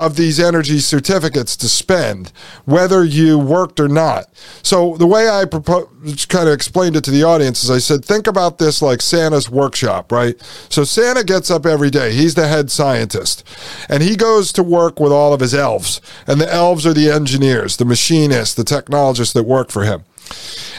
of 0.00 0.14
these 0.14 0.38
energy 0.38 0.78
certificates 0.78 1.56
to 1.56 1.68
spend, 1.68 2.30
whether 2.66 3.04
you 3.04 3.36
worked 3.36 3.80
or 3.80 3.88
not. 3.88 4.26
So 4.62 4.96
the 4.96 5.08
way 5.08 5.28
I 5.28 5.44
propose, 5.44 6.24
kind 6.26 6.46
of 6.48 6.54
explained 6.54 6.94
it 6.94 7.02
to 7.04 7.10
the 7.10 7.24
audience 7.24 7.64
is 7.64 7.70
I 7.70 7.78
said, 7.78 8.04
think 8.04 8.28
about 8.28 8.58
this 8.58 8.80
like 8.80 9.02
Santa's 9.02 9.50
workshop, 9.50 10.12
right? 10.12 10.40
So 10.68 10.84
Santa 10.84 11.24
gets 11.24 11.50
up 11.50 11.66
every 11.66 11.90
day. 11.90 12.12
He's 12.12 12.36
the 12.36 12.46
head 12.46 12.70
scientist, 12.70 13.42
and 13.88 14.00
he 14.00 14.14
goes 14.14 14.52
to 14.52 14.62
work 14.62 15.00
with 15.00 15.10
all 15.10 15.32
of 15.32 15.40
his 15.40 15.52
elves, 15.52 16.00
and 16.28 16.40
the 16.40 16.52
elves 16.52 16.86
are 16.86 16.94
the 16.94 17.10
engineers, 17.10 17.76
the 17.76 17.84
machinists, 17.84 18.54
the 18.54 18.62
technologists 18.62 19.34
that 19.34 19.42
work 19.44 19.70
for 19.70 19.82
him. 19.82 20.04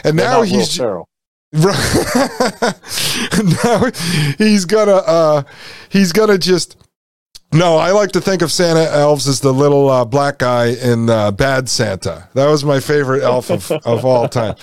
And 0.02 0.18
They're 0.18 0.28
now 0.28 0.42
he's. 0.42 0.80
now 3.64 3.90
he's 4.38 4.64
gonna 4.66 4.92
uh, 4.92 5.42
he's 5.88 6.12
gonna 6.12 6.38
just 6.38 6.76
no, 7.52 7.76
I 7.76 7.90
like 7.90 8.12
to 8.12 8.20
think 8.20 8.42
of 8.42 8.52
Santa 8.52 8.84
elves 8.92 9.26
as 9.26 9.40
the 9.40 9.52
little 9.52 9.88
uh, 9.88 10.04
black 10.04 10.38
guy 10.38 10.66
in 10.66 11.10
uh, 11.10 11.32
Bad 11.32 11.68
Santa. 11.68 12.28
That 12.34 12.48
was 12.48 12.64
my 12.64 12.80
favorite 12.80 13.22
elf 13.22 13.50
of, 13.50 13.70
of 13.84 14.04
all 14.04 14.28
time. 14.28 14.54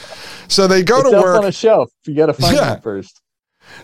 So 0.48 0.68
they 0.68 0.84
go 0.84 1.00
it's 1.00 1.10
to 1.12 1.18
work 1.18 1.38
on 1.38 1.46
a 1.46 1.52
shelf. 1.52 1.92
You 2.06 2.16
got 2.16 2.28
to 2.28 2.34
find 2.34 2.56
yeah. 2.56 2.76
it 2.76 2.84
first. 2.84 3.22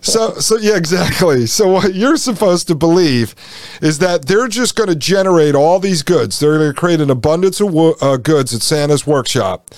So, 0.02 0.36
so 0.36 0.58
yeah, 0.58 0.76
exactly. 0.76 1.46
So 1.46 1.68
what 1.68 1.94
you're 1.94 2.18
supposed 2.18 2.68
to 2.68 2.76
believe 2.76 3.36
is 3.82 4.00
that 4.00 4.26
they're 4.26 4.48
just 4.48 4.76
going 4.76 4.90
to 4.90 4.96
generate 4.96 5.56
all 5.56 5.80
these 5.80 6.04
goods. 6.04 6.40
They're 6.40 6.58
going 6.58 6.74
to 6.74 6.80
create 6.80 7.02
an 7.02 7.10
abundance 7.10 7.60
of 7.60 7.74
wo- 7.74 7.96
uh, 8.02 8.18
goods 8.18 8.54
at 8.54 8.62
Santa's 8.62 9.06
workshop, 9.06 9.70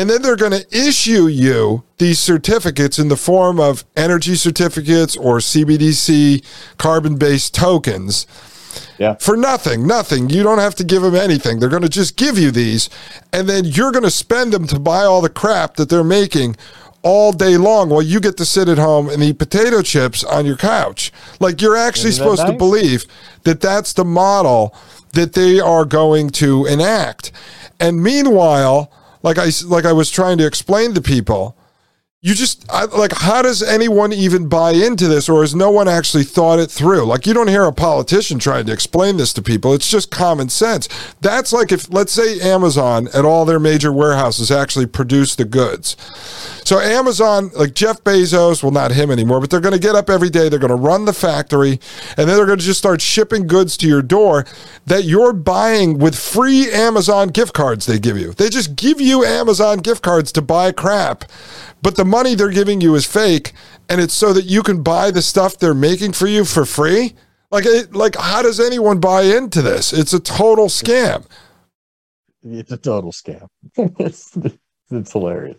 and 0.00 0.08
then 0.08 0.22
they're 0.22 0.34
going 0.34 0.50
to 0.50 0.66
issue 0.74 1.26
you 1.26 1.84
these 1.98 2.18
certificates 2.18 2.98
in 2.98 3.08
the 3.08 3.18
form 3.18 3.60
of 3.60 3.84
energy 3.94 4.34
certificates 4.34 5.14
or 5.14 5.40
CBDC 5.40 6.42
carbon 6.78 7.18
based 7.18 7.54
tokens. 7.54 8.26
Yeah. 8.96 9.16
For 9.16 9.36
nothing, 9.36 9.86
nothing. 9.86 10.30
You 10.30 10.42
don't 10.42 10.58
have 10.58 10.74
to 10.76 10.84
give 10.84 11.02
them 11.02 11.14
anything. 11.14 11.58
They're 11.58 11.68
going 11.68 11.82
to 11.82 11.88
just 11.90 12.16
give 12.16 12.38
you 12.38 12.50
these, 12.50 12.88
and 13.30 13.46
then 13.46 13.66
you're 13.66 13.92
going 13.92 14.04
to 14.04 14.10
spend 14.10 14.54
them 14.54 14.66
to 14.68 14.78
buy 14.78 15.04
all 15.04 15.20
the 15.20 15.28
crap 15.28 15.76
that 15.76 15.90
they're 15.90 16.02
making 16.02 16.56
all 17.02 17.32
day 17.32 17.58
long 17.58 17.90
while 17.90 18.00
you 18.00 18.20
get 18.20 18.38
to 18.38 18.46
sit 18.46 18.70
at 18.70 18.78
home 18.78 19.10
and 19.10 19.22
eat 19.22 19.38
potato 19.38 19.82
chips 19.82 20.24
on 20.24 20.46
your 20.46 20.56
couch. 20.56 21.12
Like 21.40 21.60
you're 21.60 21.76
actually 21.76 22.12
supposed 22.12 22.40
nice? 22.40 22.52
to 22.52 22.56
believe 22.56 23.04
that 23.42 23.60
that's 23.60 23.92
the 23.92 24.06
model 24.06 24.74
that 25.12 25.34
they 25.34 25.60
are 25.60 25.84
going 25.84 26.30
to 26.30 26.64
enact. 26.64 27.32
And 27.78 28.02
meanwhile, 28.02 28.90
like 29.22 29.38
I 29.38 29.50
like 29.66 29.84
I 29.84 29.92
was 29.92 30.10
trying 30.10 30.38
to 30.38 30.46
explain 30.46 30.94
to 30.94 31.00
people. 31.00 31.56
You 32.22 32.34
just 32.34 32.70
I, 32.70 32.84
like 32.84 33.12
how 33.12 33.40
does 33.40 33.62
anyone 33.62 34.12
even 34.12 34.46
buy 34.46 34.72
into 34.72 35.08
this, 35.08 35.26
or 35.26 35.40
has 35.40 35.54
no 35.54 35.70
one 35.70 35.88
actually 35.88 36.24
thought 36.24 36.58
it 36.58 36.70
through? 36.70 37.06
Like 37.06 37.26
you 37.26 37.32
don't 37.32 37.48
hear 37.48 37.64
a 37.64 37.72
politician 37.72 38.38
trying 38.38 38.66
to 38.66 38.74
explain 38.74 39.16
this 39.16 39.32
to 39.32 39.42
people. 39.42 39.72
It's 39.72 39.88
just 39.88 40.10
common 40.10 40.50
sense. 40.50 40.86
That's 41.22 41.50
like 41.50 41.72
if 41.72 41.90
let's 41.90 42.12
say 42.12 42.38
Amazon 42.40 43.08
and 43.14 43.24
all 43.24 43.46
their 43.46 43.58
major 43.58 43.90
warehouses 43.90 44.50
actually 44.50 44.84
produce 44.84 45.34
the 45.34 45.46
goods. 45.46 45.96
So 46.62 46.78
Amazon, 46.78 47.52
like 47.56 47.72
Jeff 47.72 48.04
Bezos, 48.04 48.62
well 48.62 48.70
not 48.70 48.92
him 48.92 49.10
anymore, 49.10 49.40
but 49.40 49.48
they're 49.48 49.58
going 49.58 49.72
to 49.72 49.80
get 49.80 49.94
up 49.94 50.10
every 50.10 50.28
day. 50.28 50.50
They're 50.50 50.58
going 50.58 50.68
to 50.68 50.74
run 50.74 51.06
the 51.06 51.14
factory, 51.14 51.80
and 52.18 52.28
then 52.28 52.36
they're 52.36 52.44
going 52.44 52.58
to 52.58 52.64
just 52.64 52.80
start 52.80 53.00
shipping 53.00 53.46
goods 53.46 53.78
to 53.78 53.88
your 53.88 54.02
door 54.02 54.44
that 54.84 55.04
you're 55.04 55.32
buying 55.32 55.96
with 55.96 56.18
free 56.18 56.70
Amazon 56.70 57.28
gift 57.28 57.54
cards. 57.54 57.86
They 57.86 57.98
give 57.98 58.18
you. 58.18 58.34
They 58.34 58.50
just 58.50 58.76
give 58.76 59.00
you 59.00 59.24
Amazon 59.24 59.78
gift 59.78 60.02
cards 60.02 60.30
to 60.32 60.42
buy 60.42 60.70
crap 60.70 61.24
but 61.82 61.96
the 61.96 62.04
money 62.04 62.34
they're 62.34 62.50
giving 62.50 62.80
you 62.80 62.94
is 62.94 63.06
fake 63.06 63.52
and 63.88 64.00
it's 64.00 64.14
so 64.14 64.32
that 64.32 64.44
you 64.44 64.62
can 64.62 64.82
buy 64.82 65.10
the 65.10 65.22
stuff 65.22 65.58
they're 65.58 65.74
making 65.74 66.12
for 66.12 66.26
you 66.26 66.44
for 66.44 66.64
free? 66.64 67.14
Like 67.50 67.64
it, 67.66 67.94
like 67.94 68.16
how 68.16 68.42
does 68.42 68.60
anyone 68.60 69.00
buy 69.00 69.22
into 69.22 69.62
this? 69.62 69.92
It's 69.92 70.12
a 70.12 70.20
total 70.20 70.66
scam. 70.66 71.26
It's 72.42 72.72
a 72.72 72.76
total 72.76 73.12
scam. 73.12 73.46
It's, 73.98 74.36
it's 74.90 75.12
hilarious. 75.12 75.58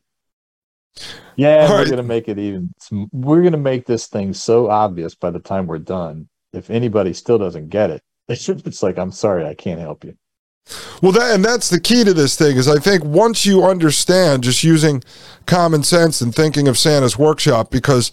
Yeah 1.36 1.70
we're 1.70 1.90
gonna 1.90 2.04
make 2.04 2.28
it 2.28 2.38
even 2.38 2.74
we're 3.12 3.44
gonna 3.44 3.58
make 3.58 3.86
this 3.86 4.08
thing 4.08 4.34
so 4.34 4.70
obvious 4.70 5.16
by 5.16 5.32
the 5.32 5.40
time 5.40 5.68
we're 5.68 5.80
done. 5.80 6.28
If 6.54 6.70
anybody 6.70 7.14
still 7.14 7.38
doesn't 7.38 7.70
get 7.70 7.92
it 7.92 8.02
it's 8.32 8.84
like 8.84 8.98
i'm 8.98 9.12
sorry 9.12 9.46
i 9.46 9.54
can't 9.54 9.80
help 9.80 10.04
you 10.04 10.16
well, 11.02 11.12
that 11.12 11.34
and 11.34 11.44
that's 11.44 11.70
the 11.70 11.80
key 11.80 12.04
to 12.04 12.14
this 12.14 12.36
thing 12.36 12.58
is 12.58 12.68
I 12.68 12.78
think 12.78 13.04
once 13.04 13.46
you 13.46 13.64
understand 13.64 14.44
just 14.44 14.64
using 14.64 15.04
common 15.46 15.84
sense 15.84 16.22
and 16.22 16.34
thinking 16.34 16.68
of 16.68 16.78
Santa's 16.78 17.18
workshop, 17.18 17.72
because 17.72 18.12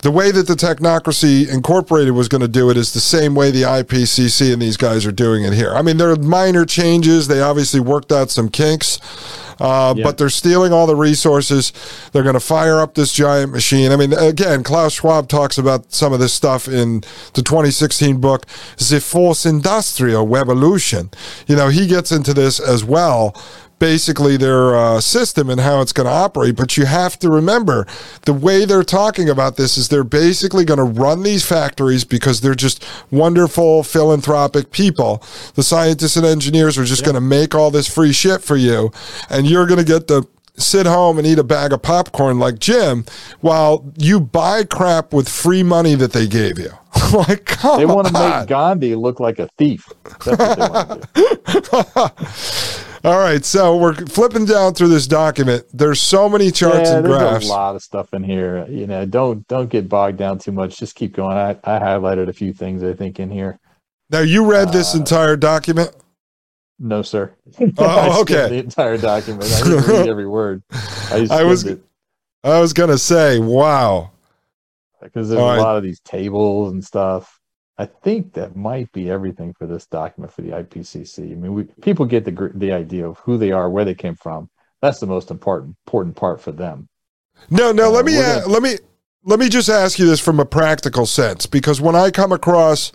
the 0.00 0.10
way 0.10 0.30
that 0.30 0.46
the 0.46 0.54
Technocracy 0.54 1.48
Incorporated 1.48 2.12
was 2.12 2.28
going 2.28 2.42
to 2.42 2.48
do 2.48 2.70
it 2.70 2.76
is 2.76 2.92
the 2.92 3.00
same 3.00 3.34
way 3.34 3.50
the 3.50 3.62
IPCC 3.62 4.52
and 4.52 4.60
these 4.60 4.76
guys 4.76 5.06
are 5.06 5.12
doing 5.12 5.44
it 5.44 5.54
here. 5.54 5.72
I 5.74 5.82
mean, 5.82 5.96
there 5.96 6.10
are 6.10 6.16
minor 6.16 6.64
changes. 6.66 7.28
They 7.28 7.40
obviously 7.40 7.80
worked 7.80 8.12
out 8.12 8.30
some 8.30 8.50
kinks, 8.50 9.00
uh, 9.58 9.94
yeah. 9.96 10.04
but 10.04 10.18
they're 10.18 10.28
stealing 10.28 10.72
all 10.72 10.86
the 10.86 10.94
resources. 10.94 11.72
They're 12.12 12.22
going 12.22 12.34
to 12.34 12.40
fire 12.40 12.78
up 12.78 12.94
this 12.94 13.12
giant 13.12 13.52
machine. 13.52 13.90
I 13.90 13.96
mean, 13.96 14.12
again, 14.12 14.62
Klaus 14.62 14.92
Schwab 14.94 15.28
talks 15.28 15.56
about 15.56 15.92
some 15.92 16.12
of 16.12 16.20
this 16.20 16.34
stuff 16.34 16.68
in 16.68 17.00
the 17.32 17.42
2016 17.42 18.20
book, 18.20 18.44
The 18.76 19.00
Fourth 19.00 19.46
Industrial 19.46 20.26
Revolution. 20.26 21.10
You 21.46 21.56
know, 21.56 21.68
he 21.68 21.86
gets 21.86 22.12
into 22.12 22.34
this 22.34 22.60
as 22.60 22.84
well 22.84 23.34
basically 23.78 24.36
their 24.36 24.74
uh, 24.74 25.00
system 25.00 25.50
and 25.50 25.60
how 25.60 25.80
it's 25.80 25.92
going 25.92 26.06
to 26.06 26.12
operate. 26.12 26.56
But 26.56 26.76
you 26.76 26.86
have 26.86 27.18
to 27.20 27.30
remember 27.30 27.86
the 28.24 28.32
way 28.32 28.64
they're 28.64 28.82
talking 28.82 29.28
about 29.28 29.56
this 29.56 29.76
is 29.76 29.88
they're 29.88 30.04
basically 30.04 30.64
going 30.64 30.78
to 30.78 30.84
run 30.84 31.22
these 31.22 31.46
factories 31.46 32.04
because 32.04 32.40
they're 32.40 32.54
just 32.54 32.84
wonderful 33.10 33.82
philanthropic 33.82 34.70
people. 34.70 35.22
The 35.54 35.62
scientists 35.62 36.16
and 36.16 36.26
engineers 36.26 36.78
are 36.78 36.84
just 36.84 37.02
yeah. 37.02 37.06
going 37.06 37.14
to 37.16 37.20
make 37.20 37.54
all 37.54 37.70
this 37.70 37.92
free 37.92 38.12
shit 38.12 38.42
for 38.42 38.56
you, 38.56 38.90
and 39.28 39.46
you're 39.46 39.66
going 39.66 39.78
to 39.78 39.84
get 39.84 40.06
the 40.06 40.26
sit 40.58 40.86
home 40.86 41.18
and 41.18 41.26
eat 41.26 41.38
a 41.38 41.44
bag 41.44 41.72
of 41.72 41.82
popcorn 41.82 42.38
like 42.38 42.58
Jim 42.58 43.04
while 43.40 43.92
you 43.98 44.20
buy 44.20 44.64
crap 44.64 45.12
with 45.12 45.28
free 45.28 45.62
money 45.62 45.94
that 45.94 46.12
they 46.12 46.26
gave 46.26 46.58
you. 46.58 46.70
like, 47.12 47.44
come 47.44 47.78
they 47.78 47.86
want 47.86 48.06
to 48.06 48.12
make 48.12 48.48
Gandhi 48.48 48.94
look 48.94 49.20
like 49.20 49.38
a 49.38 49.48
thief. 49.58 49.86
That's 53.06 53.14
what 53.14 53.14
they 53.14 53.14
want 53.14 53.14
to 53.14 53.14
do. 53.14 53.16
All 53.16 53.18
right, 53.18 53.44
so 53.44 53.76
we're 53.76 53.94
flipping 54.06 54.44
down 54.46 54.74
through 54.74 54.88
this 54.88 55.06
document. 55.06 55.64
There's 55.72 56.00
so 56.00 56.28
many 56.28 56.50
charts 56.50 56.88
yeah, 56.90 56.96
and 56.98 57.06
there's 57.06 57.16
graphs. 57.18 57.32
There's 57.32 57.48
a 57.48 57.52
lot 57.52 57.76
of 57.76 57.82
stuff 57.82 58.12
in 58.14 58.24
here. 58.24 58.66
You 58.68 58.86
know, 58.86 59.06
don't 59.06 59.46
don't 59.48 59.68
get 59.70 59.88
bogged 59.88 60.18
down 60.18 60.38
too 60.38 60.52
much. 60.52 60.78
Just 60.78 60.94
keep 60.94 61.14
going. 61.14 61.36
I, 61.36 61.50
I 61.64 61.78
highlighted 61.78 62.28
a 62.28 62.32
few 62.32 62.52
things 62.52 62.82
I 62.82 62.92
think 62.92 63.20
in 63.20 63.30
here. 63.30 63.58
Now 64.10 64.20
you 64.20 64.48
read 64.50 64.72
this 64.72 64.94
Uh, 64.94 64.98
entire 64.98 65.36
document. 65.36 65.94
No, 66.78 67.02
sir. 67.02 67.34
Oh, 67.78 68.20
okay. 68.22 68.48
The 68.48 68.56
entire 68.56 68.98
document. 68.98 69.44
I 69.52 69.62
didn't 69.64 69.86
read 69.86 70.08
every 70.08 70.26
word. 70.28 70.62
I, 71.10 71.26
I 71.30 71.42
was- 71.44 71.60
skimmed 71.62 71.82
I 72.44 72.60
was 72.60 72.72
gonna 72.72 72.98
say, 72.98 73.40
wow. 73.40 74.12
because 75.02 75.28
there's 75.28 75.40
All 75.40 75.48
a 75.50 75.56
right. 75.56 75.62
lot 75.62 75.76
of 75.76 75.82
these 75.82 75.98
tables 76.00 76.72
and 76.72 76.84
stuff. 76.84 77.35
I 77.78 77.84
think 77.86 78.32
that 78.34 78.56
might 78.56 78.90
be 78.92 79.10
everything 79.10 79.52
for 79.52 79.66
this 79.66 79.86
document 79.86 80.32
for 80.32 80.42
the 80.42 80.50
IPCC. 80.50 81.32
I 81.32 81.34
mean, 81.34 81.52
we, 81.52 81.64
people 81.82 82.06
get 82.06 82.24
the 82.24 82.50
the 82.54 82.72
idea 82.72 83.06
of 83.06 83.18
who 83.18 83.36
they 83.36 83.52
are, 83.52 83.68
where 83.68 83.84
they 83.84 83.94
came 83.94 84.16
from. 84.16 84.48
That's 84.80 85.00
the 85.00 85.06
most 85.06 85.30
important 85.30 85.76
important 85.86 86.16
part 86.16 86.40
for 86.40 86.52
them. 86.52 86.88
No, 87.50 87.72
no. 87.72 87.88
Uh, 87.88 87.90
let 87.90 88.04
me 88.04 88.14
gonna- 88.14 88.46
let 88.46 88.62
me 88.62 88.78
let 89.24 89.38
me 89.38 89.48
just 89.48 89.68
ask 89.68 89.98
you 89.98 90.06
this 90.06 90.20
from 90.20 90.40
a 90.40 90.46
practical 90.46 91.04
sense, 91.04 91.46
because 91.46 91.80
when 91.80 91.94
I 91.96 92.10
come 92.10 92.32
across 92.32 92.92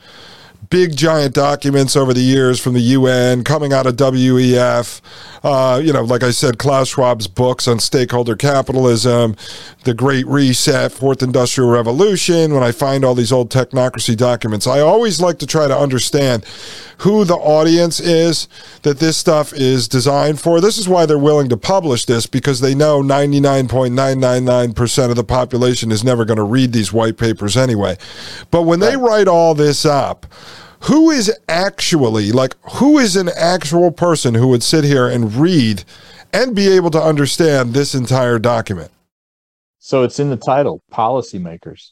big 0.70 0.96
giant 0.96 1.34
documents 1.34 1.96
over 1.96 2.14
the 2.14 2.22
years 2.22 2.60
from 2.60 2.74
the 2.74 2.82
UN 2.82 3.44
coming 3.44 3.74
out 3.74 3.88
of 3.88 3.96
WEF, 3.96 5.02
uh, 5.44 5.82
you 5.84 5.92
know, 5.92 6.04
like 6.04 6.22
I 6.24 6.32
said, 6.32 6.58
Klaus 6.60 6.94
Schwab's 6.94 7.28
books 7.28 7.68
on 7.68 7.80
stakeholder 7.80 8.36
capitalism, 8.36 9.36
the 9.84 9.94
Great 9.94 10.26
Reset, 10.28 10.92
Fourth 10.92 11.24
Industrial 11.24 11.70
Revolution. 11.70 12.54
When 12.54 12.64
I 12.64 12.72
find 12.72 13.04
all 13.04 13.16
these 13.16 13.32
old 13.32 13.50
technocracy 13.50 14.16
documents, 14.16 14.68
I 14.68 14.82
always 14.82 15.20
like 15.20 15.40
to 15.40 15.48
try 15.48 15.68
to 15.68 15.78
understand 15.78 16.46
who 17.00 17.26
the 17.26 17.36
audience 17.36 18.00
is 18.00 18.48
that 18.84 19.00
this 19.00 19.18
stuff 19.18 19.52
is 19.54 19.88
designed 19.88 20.40
for. 20.40 20.62
This 20.62 20.78
is 20.78 20.88
why 20.88 21.08
they're 21.08 21.18
willing 21.18 21.50
to 21.50 21.58
publish 21.58 22.06
this 22.06 22.28
because 22.28 22.62
they 22.62 22.76
know 22.76 23.02
99.999% 23.02 25.10
of 25.10 25.16
the 25.16 25.24
population 25.24 25.92
is 25.92 26.04
never 26.04 26.26
going 26.26 26.38
to 26.38 26.44
read 26.44 26.74
these 26.74 26.94
white 26.94 27.18
papers 27.18 27.58
anyway. 27.58 27.98
But 28.52 28.62
when 28.64 28.80
they 28.80 28.98
write 28.98 29.28
all 29.28 29.56
this 29.56 29.84
up, 29.84 30.28
who 30.84 31.10
is 31.10 31.32
actually 31.48 32.32
like 32.32 32.56
who 32.74 32.98
is 32.98 33.16
an 33.16 33.30
actual 33.36 33.92
person 33.92 34.34
who 34.34 34.48
would 34.48 34.64
sit 34.64 34.84
here 34.84 35.08
and 35.08 35.36
read 35.36 35.84
and 36.34 36.56
be 36.56 36.70
able 36.70 36.92
to 36.92 37.02
understand 37.02 37.74
this 37.74 37.94
entire 37.94 38.40
document? 38.40 38.92
So 39.80 40.04
it's 40.04 40.20
in 40.20 40.30
the 40.30 40.38
title, 40.38 40.82
policymakers. 40.92 41.92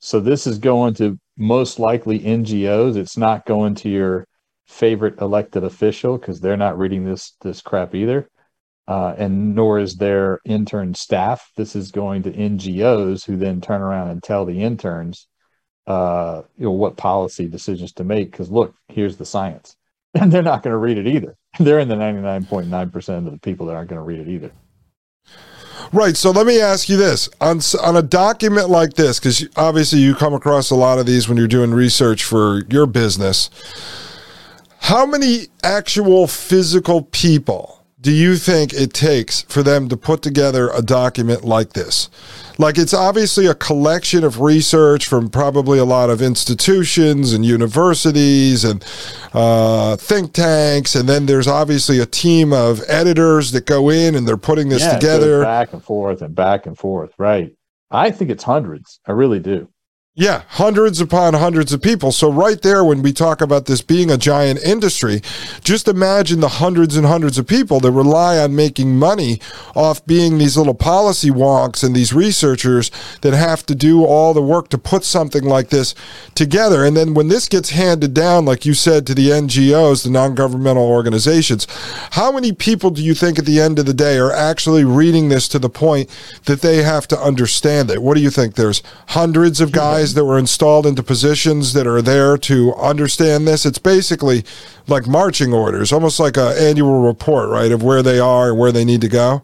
So 0.00 0.20
this 0.20 0.46
is 0.46 0.58
going 0.58 0.94
to 0.94 1.18
most 1.36 1.78
likely 1.78 2.18
NGOs. 2.20 2.96
It's 2.96 3.16
not 3.16 3.46
going 3.46 3.74
to 3.76 3.88
your 3.88 4.26
favorite 4.66 5.20
elected 5.20 5.64
official 5.64 6.18
because 6.18 6.40
they're 6.40 6.56
not 6.56 6.78
reading 6.78 7.04
this 7.04 7.36
this 7.40 7.60
crap 7.60 7.94
either, 7.94 8.28
uh, 8.88 9.14
and 9.16 9.54
nor 9.54 9.78
is 9.78 9.96
their 9.96 10.40
intern 10.44 10.94
staff. 10.94 11.50
This 11.56 11.76
is 11.76 11.90
going 11.90 12.22
to 12.24 12.32
NGOs 12.32 13.24
who 13.24 13.36
then 13.36 13.60
turn 13.60 13.80
around 13.80 14.10
and 14.10 14.22
tell 14.22 14.44
the 14.44 14.62
interns, 14.62 15.28
uh, 15.86 16.42
you 16.56 16.64
know, 16.64 16.70
what 16.70 16.96
policy 16.96 17.46
decisions 17.46 17.92
to 17.92 18.04
make. 18.04 18.30
Because 18.30 18.50
look, 18.50 18.74
here's 18.88 19.16
the 19.16 19.26
science, 19.26 19.76
and 20.14 20.30
they're 20.30 20.42
not 20.42 20.62
going 20.62 20.72
to 20.72 20.78
read 20.78 20.98
it 20.98 21.06
either. 21.06 21.36
They're 21.58 21.80
in 21.80 21.88
the 21.88 21.96
ninety 21.96 22.22
nine 22.22 22.46
point 22.46 22.68
nine 22.68 22.90
percent 22.90 23.26
of 23.26 23.32
the 23.32 23.38
people 23.38 23.66
that 23.66 23.74
aren't 23.74 23.90
going 23.90 24.00
to 24.00 24.04
read 24.04 24.20
it 24.20 24.28
either. 24.28 24.52
Right. 25.92 26.16
So 26.16 26.30
let 26.30 26.46
me 26.46 26.60
ask 26.60 26.88
you 26.88 26.96
this 26.96 27.28
on 27.40 27.60
on 27.82 27.96
a 27.96 28.02
document 28.02 28.70
like 28.70 28.94
this, 28.94 29.18
because 29.18 29.46
obviously 29.56 29.98
you 29.98 30.14
come 30.14 30.32
across 30.32 30.70
a 30.70 30.74
lot 30.74 30.98
of 30.98 31.04
these 31.04 31.28
when 31.28 31.36
you're 31.36 31.46
doing 31.48 31.72
research 31.72 32.24
for 32.24 32.62
your 32.70 32.86
business. 32.86 33.50
How 34.78 35.04
many 35.04 35.48
actual 35.62 36.26
physical 36.26 37.02
people 37.02 37.81
do 38.02 38.10
you 38.10 38.34
think 38.36 38.72
it 38.74 38.92
takes 38.92 39.42
for 39.42 39.62
them 39.62 39.88
to 39.88 39.96
put 39.96 40.22
together 40.22 40.68
a 40.70 40.82
document 40.82 41.44
like 41.44 41.72
this? 41.72 42.10
Like 42.58 42.76
it's 42.76 42.92
obviously 42.92 43.46
a 43.46 43.54
collection 43.54 44.24
of 44.24 44.40
research 44.40 45.06
from 45.06 45.30
probably 45.30 45.78
a 45.78 45.84
lot 45.84 46.10
of 46.10 46.20
institutions 46.20 47.32
and 47.32 47.46
universities 47.46 48.64
and 48.64 48.84
uh, 49.32 49.96
think 49.96 50.32
tanks, 50.32 50.94
and 50.96 51.08
then 51.08 51.26
there's 51.26 51.46
obviously 51.48 52.00
a 52.00 52.06
team 52.06 52.52
of 52.52 52.82
editors 52.88 53.52
that 53.52 53.66
go 53.66 53.88
in 53.88 54.16
and 54.16 54.26
they're 54.26 54.36
putting 54.36 54.68
this 54.68 54.82
Yeah, 54.82 54.98
together. 54.98 55.42
back 55.42 55.72
and 55.72 55.82
forth 55.82 56.22
and 56.22 56.34
back 56.34 56.66
and 56.66 56.76
forth. 56.76 57.12
Right. 57.18 57.54
I 57.90 58.10
think 58.10 58.30
it's 58.30 58.44
hundreds. 58.44 58.98
I 59.06 59.12
really 59.12 59.38
do. 59.38 59.68
Yeah, 60.14 60.42
hundreds 60.46 61.00
upon 61.00 61.32
hundreds 61.32 61.72
of 61.72 61.80
people. 61.80 62.12
So, 62.12 62.30
right 62.30 62.60
there, 62.60 62.84
when 62.84 63.00
we 63.00 63.14
talk 63.14 63.40
about 63.40 63.64
this 63.64 63.80
being 63.80 64.10
a 64.10 64.18
giant 64.18 64.62
industry, 64.62 65.22
just 65.64 65.88
imagine 65.88 66.40
the 66.40 66.50
hundreds 66.50 66.98
and 66.98 67.06
hundreds 67.06 67.38
of 67.38 67.46
people 67.46 67.80
that 67.80 67.92
rely 67.92 68.36
on 68.36 68.54
making 68.54 68.98
money 68.98 69.40
off 69.74 70.04
being 70.04 70.36
these 70.36 70.58
little 70.58 70.74
policy 70.74 71.30
wonks 71.30 71.82
and 71.82 71.96
these 71.96 72.12
researchers 72.12 72.90
that 73.22 73.32
have 73.32 73.64
to 73.64 73.74
do 73.74 74.04
all 74.04 74.34
the 74.34 74.42
work 74.42 74.68
to 74.68 74.76
put 74.76 75.02
something 75.02 75.44
like 75.44 75.70
this 75.70 75.94
together. 76.34 76.84
And 76.84 76.94
then 76.94 77.14
when 77.14 77.28
this 77.28 77.48
gets 77.48 77.70
handed 77.70 78.12
down, 78.12 78.44
like 78.44 78.66
you 78.66 78.74
said, 78.74 79.06
to 79.06 79.14
the 79.14 79.30
NGOs, 79.30 80.04
the 80.04 80.10
non 80.10 80.34
governmental 80.34 80.86
organizations, 80.86 81.66
how 82.10 82.30
many 82.30 82.52
people 82.52 82.90
do 82.90 83.02
you 83.02 83.14
think 83.14 83.38
at 83.38 83.46
the 83.46 83.62
end 83.62 83.78
of 83.78 83.86
the 83.86 83.94
day 83.94 84.18
are 84.18 84.30
actually 84.30 84.84
reading 84.84 85.30
this 85.30 85.48
to 85.48 85.58
the 85.58 85.70
point 85.70 86.10
that 86.44 86.60
they 86.60 86.82
have 86.82 87.08
to 87.08 87.18
understand 87.18 87.90
it? 87.90 88.02
What 88.02 88.12
do 88.12 88.20
you 88.20 88.28
think? 88.28 88.56
There's 88.56 88.82
hundreds 89.06 89.62
of 89.62 89.72
guys 89.72 90.01
that 90.14 90.24
were 90.24 90.38
installed 90.38 90.86
into 90.86 91.02
positions 91.02 91.72
that 91.72 91.86
are 91.86 92.02
there 92.02 92.36
to 92.38 92.74
understand 92.74 93.46
this. 93.46 93.64
It's 93.64 93.78
basically 93.78 94.44
like 94.88 95.06
marching 95.06 95.52
orders, 95.52 95.92
almost 95.92 96.20
like 96.20 96.36
an 96.36 96.54
annual 96.58 97.00
report, 97.00 97.48
right, 97.48 97.72
of 97.72 97.82
where 97.82 98.02
they 98.02 98.18
are 98.18 98.50
and 98.50 98.58
where 98.58 98.72
they 98.72 98.84
need 98.84 99.00
to 99.00 99.08
go. 99.08 99.42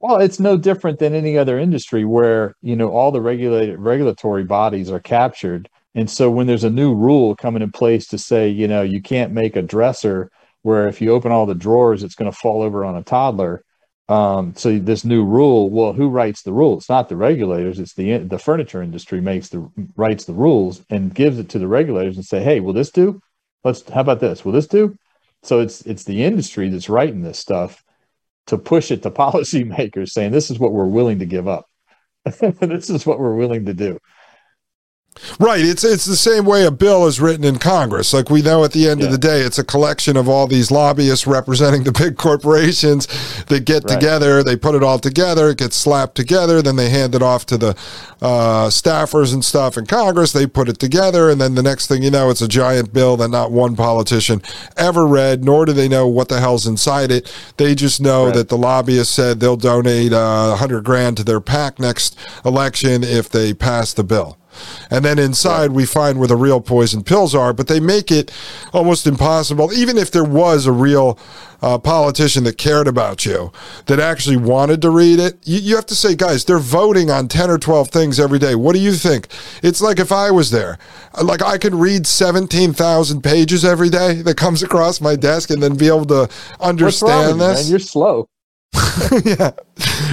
Well, 0.00 0.18
it's 0.20 0.40
no 0.40 0.56
different 0.56 0.98
than 0.98 1.14
any 1.14 1.38
other 1.38 1.58
industry 1.58 2.04
where, 2.04 2.54
you 2.62 2.76
know, 2.76 2.90
all 2.90 3.12
the 3.12 3.20
regulated 3.20 3.78
regulatory 3.78 4.44
bodies 4.44 4.90
are 4.90 5.00
captured. 5.00 5.68
And 5.94 6.10
so 6.10 6.30
when 6.30 6.46
there's 6.46 6.64
a 6.64 6.70
new 6.70 6.94
rule 6.94 7.34
coming 7.36 7.62
in 7.62 7.72
place 7.72 8.06
to 8.08 8.18
say, 8.18 8.48
you 8.48 8.68
know, 8.68 8.82
you 8.82 9.00
can't 9.00 9.32
make 9.32 9.56
a 9.56 9.62
dresser 9.62 10.30
where 10.62 10.88
if 10.88 11.00
you 11.00 11.12
open 11.12 11.32
all 11.32 11.46
the 11.46 11.54
drawers, 11.54 12.02
it's 12.02 12.14
going 12.14 12.30
to 12.30 12.36
fall 12.36 12.62
over 12.62 12.84
on 12.84 12.96
a 12.96 13.02
toddler. 13.02 13.62
Um, 14.08 14.54
so 14.54 14.78
this 14.78 15.04
new 15.04 15.24
rule, 15.24 15.68
well, 15.68 15.92
who 15.92 16.08
writes 16.08 16.42
the 16.42 16.52
rule? 16.52 16.76
It's 16.76 16.88
not 16.88 17.08
the 17.08 17.16
regulators. 17.16 17.80
It's 17.80 17.94
the 17.94 18.18
the 18.18 18.38
furniture 18.38 18.82
industry 18.82 19.20
makes 19.20 19.48
the 19.48 19.68
writes 19.96 20.24
the 20.24 20.32
rules 20.32 20.84
and 20.90 21.14
gives 21.14 21.38
it 21.38 21.48
to 21.50 21.58
the 21.58 21.66
regulators 21.66 22.16
and 22.16 22.24
say, 22.24 22.42
hey, 22.42 22.60
will 22.60 22.72
this 22.72 22.90
do? 22.90 23.20
Let's 23.64 23.88
how 23.88 24.00
about 24.02 24.20
this? 24.20 24.44
Will 24.44 24.52
this 24.52 24.68
do? 24.68 24.96
So 25.42 25.60
it's 25.60 25.82
it's 25.82 26.04
the 26.04 26.22
industry 26.22 26.68
that's 26.68 26.88
writing 26.88 27.22
this 27.22 27.38
stuff 27.38 27.82
to 28.46 28.58
push 28.58 28.92
it 28.92 29.02
to 29.02 29.10
policymakers, 29.24 30.10
saying 30.10 30.30
this 30.32 30.50
is 30.50 30.58
what 30.58 30.72
we're 30.72 30.86
willing 30.86 31.18
to 31.18 31.26
give 31.26 31.48
up. 31.48 31.66
this 32.24 32.90
is 32.90 33.06
what 33.06 33.18
we're 33.18 33.34
willing 33.36 33.66
to 33.66 33.74
do. 33.74 33.98
Right. 35.40 35.64
It's 35.64 35.82
it's 35.84 36.04
the 36.04 36.16
same 36.16 36.44
way 36.44 36.64
a 36.64 36.70
bill 36.70 37.06
is 37.06 37.20
written 37.20 37.44
in 37.44 37.58
Congress. 37.58 38.12
Like 38.12 38.30
we 38.30 38.42
know 38.42 38.64
at 38.64 38.72
the 38.72 38.88
end 38.88 39.02
of 39.02 39.10
the 39.10 39.18
day, 39.18 39.40
it's 39.40 39.58
a 39.58 39.64
collection 39.64 40.16
of 40.16 40.28
all 40.28 40.46
these 40.46 40.70
lobbyists 40.70 41.26
representing 41.26 41.84
the 41.84 41.92
big 41.92 42.16
corporations 42.16 43.06
that 43.46 43.64
get 43.64 43.84
Right. 43.84 43.94
together. 43.94 44.42
They 44.42 44.56
put 44.56 44.74
it 44.74 44.82
all 44.82 44.98
together. 44.98 45.50
It 45.50 45.58
gets 45.58 45.76
slapped 45.76 46.14
together. 46.16 46.60
Then 46.62 46.76
they 46.76 46.90
hand 46.90 47.14
it 47.14 47.22
off 47.22 47.46
to 47.46 47.56
the 47.58 47.70
uh, 48.22 48.68
staffers 48.68 49.32
and 49.34 49.44
stuff 49.44 49.76
in 49.76 49.86
Congress. 49.86 50.32
They 50.32 50.46
put 50.46 50.68
it 50.68 50.78
together, 50.78 51.28
and 51.30 51.40
then 51.40 51.54
the 51.54 51.62
next 51.62 51.86
thing 51.86 52.02
you 52.02 52.10
know, 52.10 52.30
it's 52.30 52.40
a 52.40 52.48
giant 52.48 52.92
bill 52.92 53.16
that 53.18 53.28
not 53.28 53.50
one 53.52 53.76
politician 53.76 54.40
ever 54.76 55.06
read, 55.06 55.44
nor 55.44 55.66
do 55.66 55.72
they 55.72 55.88
know 55.88 56.06
what 56.06 56.28
the 56.28 56.40
hell's 56.40 56.66
inside 56.66 57.10
it. 57.10 57.30
They 57.58 57.74
just 57.74 58.00
know 58.00 58.26
Right. 58.26 58.34
that 58.34 58.48
the 58.48 58.56
lobbyists 58.56 59.14
said 59.14 59.40
they'll 59.40 59.56
donate 59.56 60.12
uh, 60.12 60.50
a 60.52 60.56
hundred 60.56 60.84
grand 60.84 61.16
to 61.18 61.24
their 61.24 61.40
PAC 61.40 61.78
next 61.78 62.16
election 62.44 63.02
if 63.04 63.28
they 63.28 63.52
pass 63.52 63.92
the 63.92 64.04
bill. 64.04 64.38
And 64.90 65.04
then 65.04 65.18
inside, 65.18 65.72
we 65.72 65.86
find 65.86 66.18
where 66.18 66.28
the 66.28 66.36
real 66.36 66.60
poison 66.60 67.02
pills 67.02 67.34
are, 67.34 67.52
but 67.52 67.68
they 67.68 67.80
make 67.80 68.10
it 68.10 68.32
almost 68.72 69.06
impossible. 69.06 69.72
Even 69.72 69.96
if 69.98 70.10
there 70.10 70.24
was 70.24 70.66
a 70.66 70.72
real 70.72 71.18
uh, 71.62 71.78
politician 71.78 72.44
that 72.44 72.58
cared 72.58 72.86
about 72.86 73.24
you, 73.24 73.50
that 73.86 73.98
actually 73.98 74.36
wanted 74.36 74.82
to 74.82 74.90
read 74.90 75.18
it, 75.18 75.38
you, 75.44 75.58
you 75.58 75.74
have 75.76 75.86
to 75.86 75.94
say, 75.94 76.14
guys, 76.14 76.44
they're 76.44 76.58
voting 76.58 77.10
on 77.10 77.28
10 77.28 77.50
or 77.50 77.58
12 77.58 77.90
things 77.90 78.20
every 78.20 78.38
day. 78.38 78.54
What 78.54 78.74
do 78.74 78.80
you 78.80 78.92
think? 78.92 79.28
It's 79.62 79.80
like 79.80 79.98
if 79.98 80.12
I 80.12 80.30
was 80.30 80.50
there, 80.50 80.78
like 81.22 81.42
I 81.42 81.58
could 81.58 81.74
read 81.74 82.06
17,000 82.06 83.22
pages 83.22 83.64
every 83.64 83.88
day 83.88 84.22
that 84.22 84.36
comes 84.36 84.62
across 84.62 85.00
my 85.00 85.16
desk 85.16 85.50
and 85.50 85.62
then 85.62 85.76
be 85.76 85.88
able 85.88 86.04
to 86.06 86.28
What's 86.78 87.02
wrong 87.02 87.26
with 87.26 87.28
understand 87.30 87.30
you, 87.30 87.36
man? 87.36 87.54
this. 87.54 87.70
You're 87.70 87.78
slow. 87.78 88.28
yeah. 89.24 89.52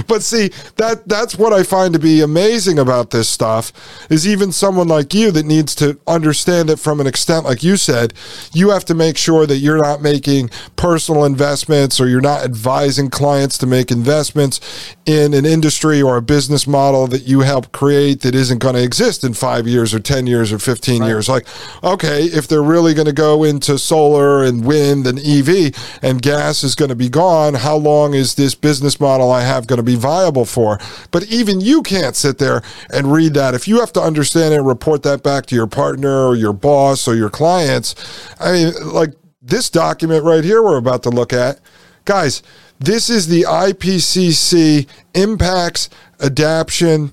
but 0.06 0.22
see 0.22 0.50
that 0.76 1.02
that's 1.06 1.36
what 1.36 1.52
I 1.52 1.62
find 1.62 1.94
to 1.94 2.00
be 2.00 2.20
amazing 2.20 2.78
about 2.78 3.10
this 3.10 3.28
stuff 3.28 3.72
is 4.10 4.26
even 4.26 4.52
someone 4.52 4.88
like 4.88 5.14
you 5.14 5.30
that 5.30 5.46
needs 5.46 5.74
to 5.76 5.98
understand 6.06 6.68
it 6.70 6.78
from 6.78 7.00
an 7.00 7.06
extent 7.06 7.44
like 7.44 7.62
you 7.62 7.76
said, 7.76 8.12
you 8.52 8.70
have 8.70 8.84
to 8.86 8.94
make 8.94 9.16
sure 9.16 9.46
that 9.46 9.56
you're 9.56 9.82
not 9.82 10.02
making 10.02 10.50
personal 10.76 11.24
investments 11.24 12.00
or 12.00 12.08
you're 12.08 12.20
not 12.20 12.44
advising 12.44 13.08
clients 13.08 13.56
to 13.58 13.66
make 13.66 13.90
investments 13.90 14.60
in 15.06 15.32
an 15.32 15.46
industry 15.46 16.02
or 16.02 16.16
a 16.16 16.22
business 16.22 16.66
model 16.66 17.06
that 17.06 17.22
you 17.22 17.40
help 17.40 17.72
create 17.72 18.20
that 18.20 18.34
isn't 18.34 18.58
going 18.58 18.74
to 18.74 18.82
exist 18.82 19.24
in 19.24 19.32
5 19.32 19.66
years 19.66 19.94
or 19.94 20.00
10 20.00 20.26
years 20.26 20.52
or 20.52 20.58
15 20.58 21.00
right. 21.00 21.06
years. 21.06 21.28
Like 21.28 21.46
okay, 21.82 22.24
if 22.24 22.48
they're 22.48 22.62
really 22.62 22.92
going 22.92 23.06
to 23.06 23.12
go 23.12 23.44
into 23.44 23.78
solar 23.78 24.44
and 24.44 24.64
wind 24.64 25.06
and 25.06 25.18
EV 25.18 25.74
and 26.02 26.20
gas 26.20 26.62
is 26.62 26.74
going 26.74 26.90
to 26.90 26.94
be 26.94 27.08
gone, 27.08 27.54
how 27.54 27.76
long 27.76 28.14
is 28.14 28.34
this 28.44 28.54
business 28.54 29.00
model 29.00 29.32
I 29.32 29.42
have 29.42 29.66
going 29.66 29.78
to 29.78 29.82
be 29.82 29.96
viable 29.96 30.44
for? 30.44 30.78
But 31.10 31.24
even 31.24 31.60
you 31.60 31.82
can't 31.82 32.14
sit 32.14 32.38
there 32.38 32.62
and 32.92 33.12
read 33.12 33.34
that. 33.34 33.54
If 33.54 33.66
you 33.66 33.80
have 33.80 33.92
to 33.94 34.00
understand 34.00 34.52
it 34.52 34.58
and 34.58 34.66
report 34.66 35.02
that 35.04 35.22
back 35.22 35.46
to 35.46 35.54
your 35.54 35.66
partner 35.66 36.26
or 36.26 36.36
your 36.36 36.52
boss 36.52 37.08
or 37.08 37.14
your 37.14 37.30
clients, 37.30 37.94
I 38.38 38.52
mean, 38.52 38.74
like 38.92 39.14
this 39.40 39.70
document 39.70 40.24
right 40.24 40.44
here 40.44 40.62
we're 40.62 40.76
about 40.76 41.02
to 41.04 41.10
look 41.10 41.32
at, 41.32 41.60
guys, 42.04 42.42
this 42.78 43.08
is 43.08 43.28
the 43.28 43.42
IPCC 43.42 44.86
impacts 45.14 45.88
adaptation. 46.20 47.12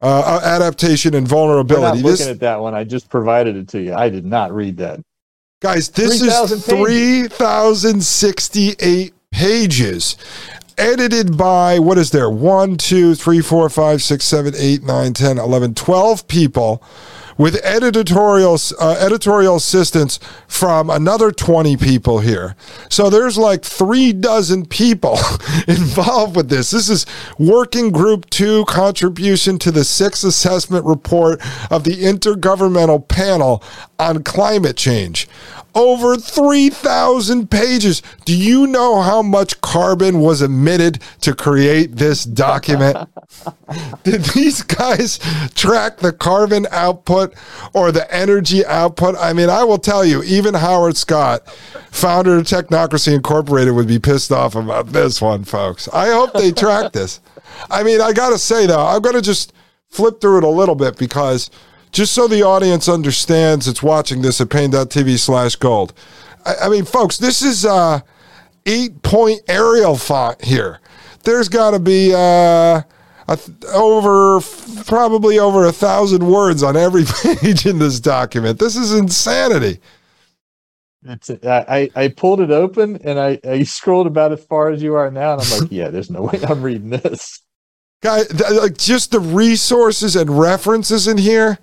Uh, 0.00 0.40
adaptation 0.44 1.12
and 1.16 1.26
vulnerability. 1.26 1.74
We're 1.74 1.88
not 1.88 1.96
looking 1.96 2.10
this, 2.10 2.28
at 2.28 2.38
that 2.38 2.60
one. 2.60 2.72
I 2.72 2.84
just 2.84 3.10
provided 3.10 3.56
it 3.56 3.66
to 3.70 3.82
you. 3.82 3.94
I 3.94 4.08
did 4.08 4.24
not 4.24 4.52
read 4.52 4.76
that. 4.76 5.00
Guys, 5.60 5.88
this 5.88 6.20
3, 6.20 6.28
is 6.28 6.64
3,068 6.64 9.12
pages 9.32 10.16
edited 10.78 11.36
by 11.36 11.78
what 11.78 11.98
is 11.98 12.10
there? 12.10 12.30
1, 12.30 12.76
2, 12.76 13.14
3, 13.14 13.40
4, 13.40 13.68
5, 13.68 14.02
6, 14.02 14.24
7, 14.24 14.54
8, 14.56 14.82
9, 14.84 15.12
10, 15.12 15.38
11, 15.38 15.74
12 15.74 16.28
people 16.28 16.82
with 17.38 17.54
editorial 17.64 18.58
uh, 18.80 18.96
editorial 18.98 19.56
assistance 19.56 20.18
from 20.48 20.90
another 20.90 21.30
20 21.30 21.76
people 21.76 22.18
here. 22.18 22.56
So 22.90 23.08
there's 23.08 23.38
like 23.38 23.62
three 23.62 24.12
dozen 24.12 24.66
people 24.66 25.18
involved 25.68 26.36
with 26.36 26.50
this. 26.50 26.72
This 26.72 26.90
is 26.90 27.06
working 27.38 27.90
group 27.90 28.28
two 28.28 28.64
contribution 28.66 29.58
to 29.60 29.70
the 29.70 29.84
sixth 29.84 30.24
assessment 30.24 30.84
report 30.84 31.40
of 31.70 31.84
the 31.84 32.02
Intergovernmental 32.02 33.06
Panel 33.06 33.62
on 33.98 34.24
Climate 34.24 34.76
Change 34.76 35.28
over 35.74 36.16
3,000 36.16 37.50
pages. 37.50 38.02
Do 38.24 38.36
you 38.36 38.66
know 38.66 39.00
how 39.00 39.22
much 39.22 39.60
carbon 39.60 40.20
was 40.20 40.42
emitted 40.42 41.00
to 41.20 41.34
create 41.34 41.96
this 41.96 42.24
document? 42.24 43.08
Did 44.02 44.22
these 44.24 44.62
guys 44.62 45.18
track 45.54 45.98
the 45.98 46.12
carbon 46.12 46.66
output 46.70 47.34
or 47.74 47.92
the 47.92 48.12
energy 48.14 48.64
output? 48.66 49.16
I 49.18 49.32
mean, 49.32 49.50
I 49.50 49.64
will 49.64 49.78
tell 49.78 50.04
you, 50.04 50.22
even 50.22 50.54
Howard 50.54 50.96
Scott, 50.96 51.48
founder 51.90 52.38
of 52.38 52.44
Technocracy 52.44 53.14
Incorporated, 53.14 53.74
would 53.74 53.88
be 53.88 53.98
pissed 53.98 54.32
off 54.32 54.54
about 54.54 54.88
this 54.88 55.20
one, 55.20 55.44
folks. 55.44 55.88
I 55.88 56.08
hope 56.08 56.32
they 56.32 56.52
track 56.52 56.92
this. 56.92 57.20
I 57.70 57.82
mean, 57.82 58.00
I 58.00 58.12
got 58.12 58.30
to 58.30 58.38
say, 58.38 58.66
though, 58.66 58.84
I'm 58.84 59.02
going 59.02 59.16
to 59.16 59.22
just 59.22 59.52
flip 59.88 60.20
through 60.20 60.38
it 60.38 60.44
a 60.44 60.48
little 60.48 60.74
bit 60.74 60.96
because 60.98 61.50
just 61.92 62.12
so 62.12 62.28
the 62.28 62.42
audience 62.42 62.88
understands 62.88 63.68
it's 63.68 63.82
watching 63.82 64.22
this 64.22 64.40
at 64.40 64.50
Paine.tv 64.50 65.18
slash 65.18 65.56
gold. 65.56 65.92
I, 66.44 66.54
I, 66.62 66.68
mean, 66.68 66.84
folks, 66.84 67.16
this 67.18 67.42
is 67.42 67.64
uh 67.64 68.00
eight 68.66 69.02
point 69.02 69.40
Arial 69.48 69.96
font 69.96 70.44
here. 70.44 70.80
There's 71.24 71.48
got 71.48 71.72
to 71.72 71.78
be 71.78 72.12
uh, 72.14 72.82
th- 73.28 73.64
over 73.74 74.40
probably 74.86 75.38
over 75.38 75.66
a 75.66 75.72
thousand 75.72 76.26
words 76.26 76.62
on 76.62 76.76
every 76.76 77.04
page 77.22 77.66
in 77.66 77.78
this 77.78 78.00
document. 78.00 78.58
This 78.58 78.76
is 78.76 78.94
insanity. 78.94 79.80
That's 81.02 81.30
it. 81.30 81.44
I, 81.46 81.90
I 81.94 82.08
pulled 82.08 82.40
it 82.40 82.50
open 82.50 82.98
and 83.04 83.20
I, 83.20 83.38
I 83.44 83.62
scrolled 83.62 84.06
about 84.06 84.32
as 84.32 84.44
far 84.44 84.70
as 84.70 84.82
you 84.82 84.94
are 84.94 85.10
now, 85.10 85.34
and 85.34 85.42
I'm 85.42 85.60
like, 85.60 85.72
yeah, 85.72 85.90
there's 85.90 86.10
no 86.10 86.22
way 86.22 86.40
I'm 86.46 86.62
reading 86.62 86.90
this. 86.90 87.40
Guy, 88.00 88.20
uh, 88.20 88.54
like 88.54 88.76
just 88.76 89.10
the 89.10 89.18
resources 89.18 90.14
and 90.14 90.38
references 90.38 91.08
in 91.08 91.18
here. 91.18 91.58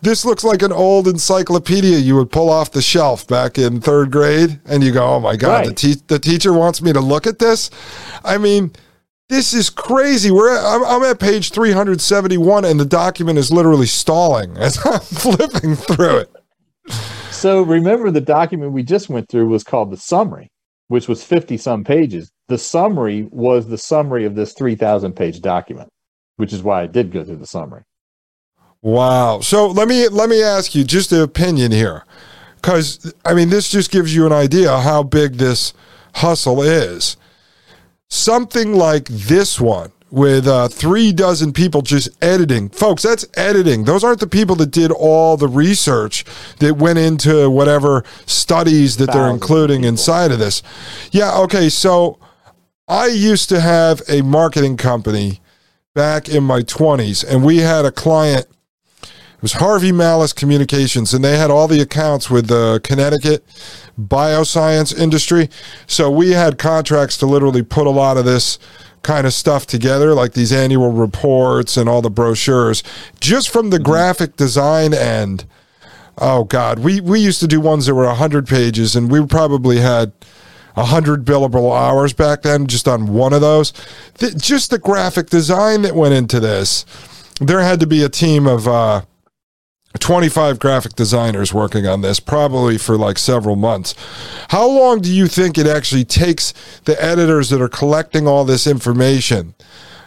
This 0.00 0.24
looks 0.24 0.44
like 0.44 0.62
an 0.62 0.72
old 0.72 1.08
encyclopedia 1.08 1.98
you 1.98 2.16
would 2.16 2.30
pull 2.30 2.50
off 2.50 2.72
the 2.72 2.82
shelf 2.82 3.26
back 3.26 3.58
in 3.58 3.80
third 3.80 4.10
grade, 4.12 4.60
and 4.64 4.84
you 4.84 4.92
go, 4.92 5.04
"Oh 5.04 5.20
my 5.20 5.34
god, 5.36 5.48
right. 5.48 5.66
the, 5.68 5.74
te- 5.74 6.02
the 6.06 6.18
teacher 6.20 6.52
wants 6.52 6.82
me 6.82 6.92
to 6.92 7.00
look 7.00 7.26
at 7.26 7.40
this." 7.40 7.70
I 8.24 8.38
mean, 8.38 8.72
this 9.28 9.54
is 9.54 9.70
crazy. 9.70 10.30
We're 10.30 10.56
at, 10.56 10.64
I'm, 10.64 10.84
I'm 10.84 11.02
at 11.04 11.18
page 11.18 11.50
371, 11.50 12.64
and 12.64 12.78
the 12.78 12.84
document 12.84 13.38
is 13.38 13.50
literally 13.50 13.86
stalling 13.86 14.56
as 14.58 14.78
I'm 14.86 15.00
flipping 15.00 15.74
through 15.74 16.18
it. 16.18 16.30
So 17.30 17.62
remember, 17.62 18.12
the 18.12 18.20
document 18.20 18.72
we 18.72 18.84
just 18.84 19.08
went 19.08 19.28
through 19.28 19.48
was 19.48 19.64
called 19.64 19.90
the 19.90 19.96
summary, 19.96 20.48
which 20.88 21.08
was 21.08 21.24
50 21.24 21.56
some 21.56 21.82
pages 21.82 22.30
the 22.52 22.58
summary 22.58 23.26
was 23.30 23.66
the 23.66 23.78
summary 23.78 24.26
of 24.26 24.34
this 24.34 24.52
3,000 24.52 25.14
page 25.14 25.40
document, 25.40 25.88
which 26.36 26.52
is 26.52 26.62
why 26.62 26.82
I 26.82 26.86
did 26.86 27.10
go 27.10 27.24
through 27.24 27.38
the 27.38 27.46
summary. 27.46 27.82
Wow. 28.82 29.40
So 29.40 29.68
let 29.68 29.88
me 29.88 30.06
let 30.08 30.28
me 30.28 30.42
ask 30.42 30.74
you 30.74 30.84
just 30.84 31.12
an 31.12 31.22
opinion 31.22 31.72
here, 31.72 32.04
because 32.56 33.14
I 33.24 33.32
mean 33.32 33.48
this 33.48 33.70
just 33.70 33.90
gives 33.90 34.14
you 34.14 34.26
an 34.26 34.32
idea 34.32 34.80
how 34.80 35.02
big 35.02 35.36
this 35.36 35.72
hustle 36.16 36.60
is. 36.60 37.16
Something 38.10 38.74
like 38.74 39.06
this 39.08 39.58
one 39.58 39.92
with 40.10 40.46
uh, 40.46 40.68
three 40.68 41.10
dozen 41.10 41.54
people 41.54 41.80
just 41.80 42.10
editing. 42.22 42.68
Folks, 42.68 43.02
that's 43.02 43.24
editing. 43.34 43.84
Those 43.84 44.04
aren't 44.04 44.20
the 44.20 44.26
people 44.26 44.56
that 44.56 44.72
did 44.72 44.90
all 44.90 45.38
the 45.38 45.48
research 45.48 46.26
that 46.58 46.76
went 46.76 46.98
into 46.98 47.48
whatever 47.48 48.04
studies 48.26 48.98
that 48.98 49.10
they're 49.10 49.30
including 49.30 49.84
inside 49.84 50.32
of 50.32 50.38
this. 50.38 50.62
Yeah, 51.12 51.38
okay, 51.38 51.70
so 51.70 52.18
I 52.92 53.06
used 53.06 53.48
to 53.48 53.58
have 53.58 54.02
a 54.06 54.20
marketing 54.20 54.76
company 54.76 55.40
back 55.94 56.28
in 56.28 56.44
my 56.44 56.60
20s, 56.60 57.24
and 57.26 57.42
we 57.42 57.56
had 57.60 57.86
a 57.86 57.90
client. 57.90 58.46
It 59.02 59.40
was 59.40 59.54
Harvey 59.54 59.92
Malice 59.92 60.34
Communications, 60.34 61.14
and 61.14 61.24
they 61.24 61.38
had 61.38 61.50
all 61.50 61.66
the 61.66 61.80
accounts 61.80 62.28
with 62.28 62.48
the 62.48 62.82
Connecticut 62.84 63.46
bioscience 63.98 64.94
industry. 64.94 65.48
So 65.86 66.10
we 66.10 66.32
had 66.32 66.58
contracts 66.58 67.16
to 67.16 67.26
literally 67.26 67.62
put 67.62 67.86
a 67.86 67.90
lot 67.90 68.18
of 68.18 68.26
this 68.26 68.58
kind 69.02 69.26
of 69.26 69.32
stuff 69.32 69.64
together, 69.64 70.12
like 70.12 70.34
these 70.34 70.52
annual 70.52 70.92
reports 70.92 71.78
and 71.78 71.88
all 71.88 72.02
the 72.02 72.10
brochures, 72.10 72.82
just 73.20 73.48
from 73.48 73.70
the 73.70 73.78
mm-hmm. 73.78 73.90
graphic 73.90 74.36
design 74.36 74.92
end. 74.92 75.46
Oh 76.18 76.44
God, 76.44 76.80
we 76.80 77.00
we 77.00 77.20
used 77.20 77.40
to 77.40 77.48
do 77.48 77.58
ones 77.58 77.86
that 77.86 77.94
were 77.94 78.06
hundred 78.12 78.46
pages, 78.46 78.94
and 78.94 79.10
we 79.10 79.24
probably 79.24 79.78
had 79.78 80.12
100 80.74 81.24
billable 81.24 81.76
hours 81.76 82.12
back 82.12 82.42
then 82.42 82.66
just 82.66 82.88
on 82.88 83.12
one 83.12 83.32
of 83.32 83.40
those. 83.40 83.72
The, 84.14 84.30
just 84.30 84.70
the 84.70 84.78
graphic 84.78 85.28
design 85.28 85.82
that 85.82 85.94
went 85.94 86.14
into 86.14 86.40
this. 86.40 86.84
There 87.40 87.60
had 87.60 87.80
to 87.80 87.86
be 87.86 88.02
a 88.02 88.08
team 88.08 88.46
of 88.46 88.68
uh, 88.68 89.02
25 89.98 90.58
graphic 90.58 90.94
designers 90.94 91.52
working 91.52 91.86
on 91.86 92.00
this, 92.00 92.20
probably 92.20 92.78
for 92.78 92.96
like 92.96 93.18
several 93.18 93.56
months. 93.56 93.94
How 94.48 94.66
long 94.66 95.00
do 95.00 95.12
you 95.12 95.26
think 95.26 95.58
it 95.58 95.66
actually 95.66 96.04
takes 96.04 96.52
the 96.84 97.02
editors 97.02 97.50
that 97.50 97.60
are 97.60 97.68
collecting 97.68 98.26
all 98.26 98.44
this 98.44 98.66
information 98.66 99.54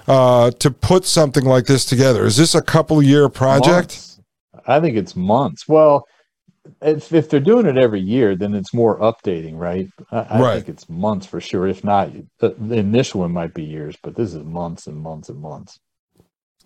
uh, 0.08 0.52
to 0.52 0.72
put 0.72 1.06
something 1.06 1.44
like 1.44 1.66
this 1.66 1.86
together? 1.86 2.26
Is 2.26 2.38
this 2.38 2.56
a 2.56 2.62
couple 2.62 3.02
year 3.02 3.30
project? 3.30 3.70
Months. 3.74 4.22
I 4.68 4.80
think 4.80 4.98
it's 4.98 5.16
months. 5.16 5.68
Well, 5.68 6.06
if, 6.82 7.14
if 7.14 7.30
they're 7.30 7.40
doing 7.40 7.66
it 7.66 7.78
every 7.78 8.02
year, 8.02 8.36
then 8.36 8.54
it's 8.54 8.74
more 8.74 9.00
updating, 9.00 9.58
right? 9.58 9.90
I, 10.12 10.18
I 10.18 10.42
right. 10.42 10.56
think 10.56 10.70
it's 10.70 10.90
months 10.90 11.26
for 11.26 11.40
sure. 11.40 11.68
If 11.68 11.84
not, 11.84 12.12
the, 12.40 12.56
the 12.58 12.76
initial 12.76 13.22
one 13.22 13.32
might 13.32 13.54
be 13.54 13.64
years, 13.64 13.96
but 14.02 14.16
this 14.16 14.34
is 14.34 14.44
months 14.44 14.88
and 14.88 14.98
months 14.98 15.30
and 15.30 15.40
months. 15.40 15.80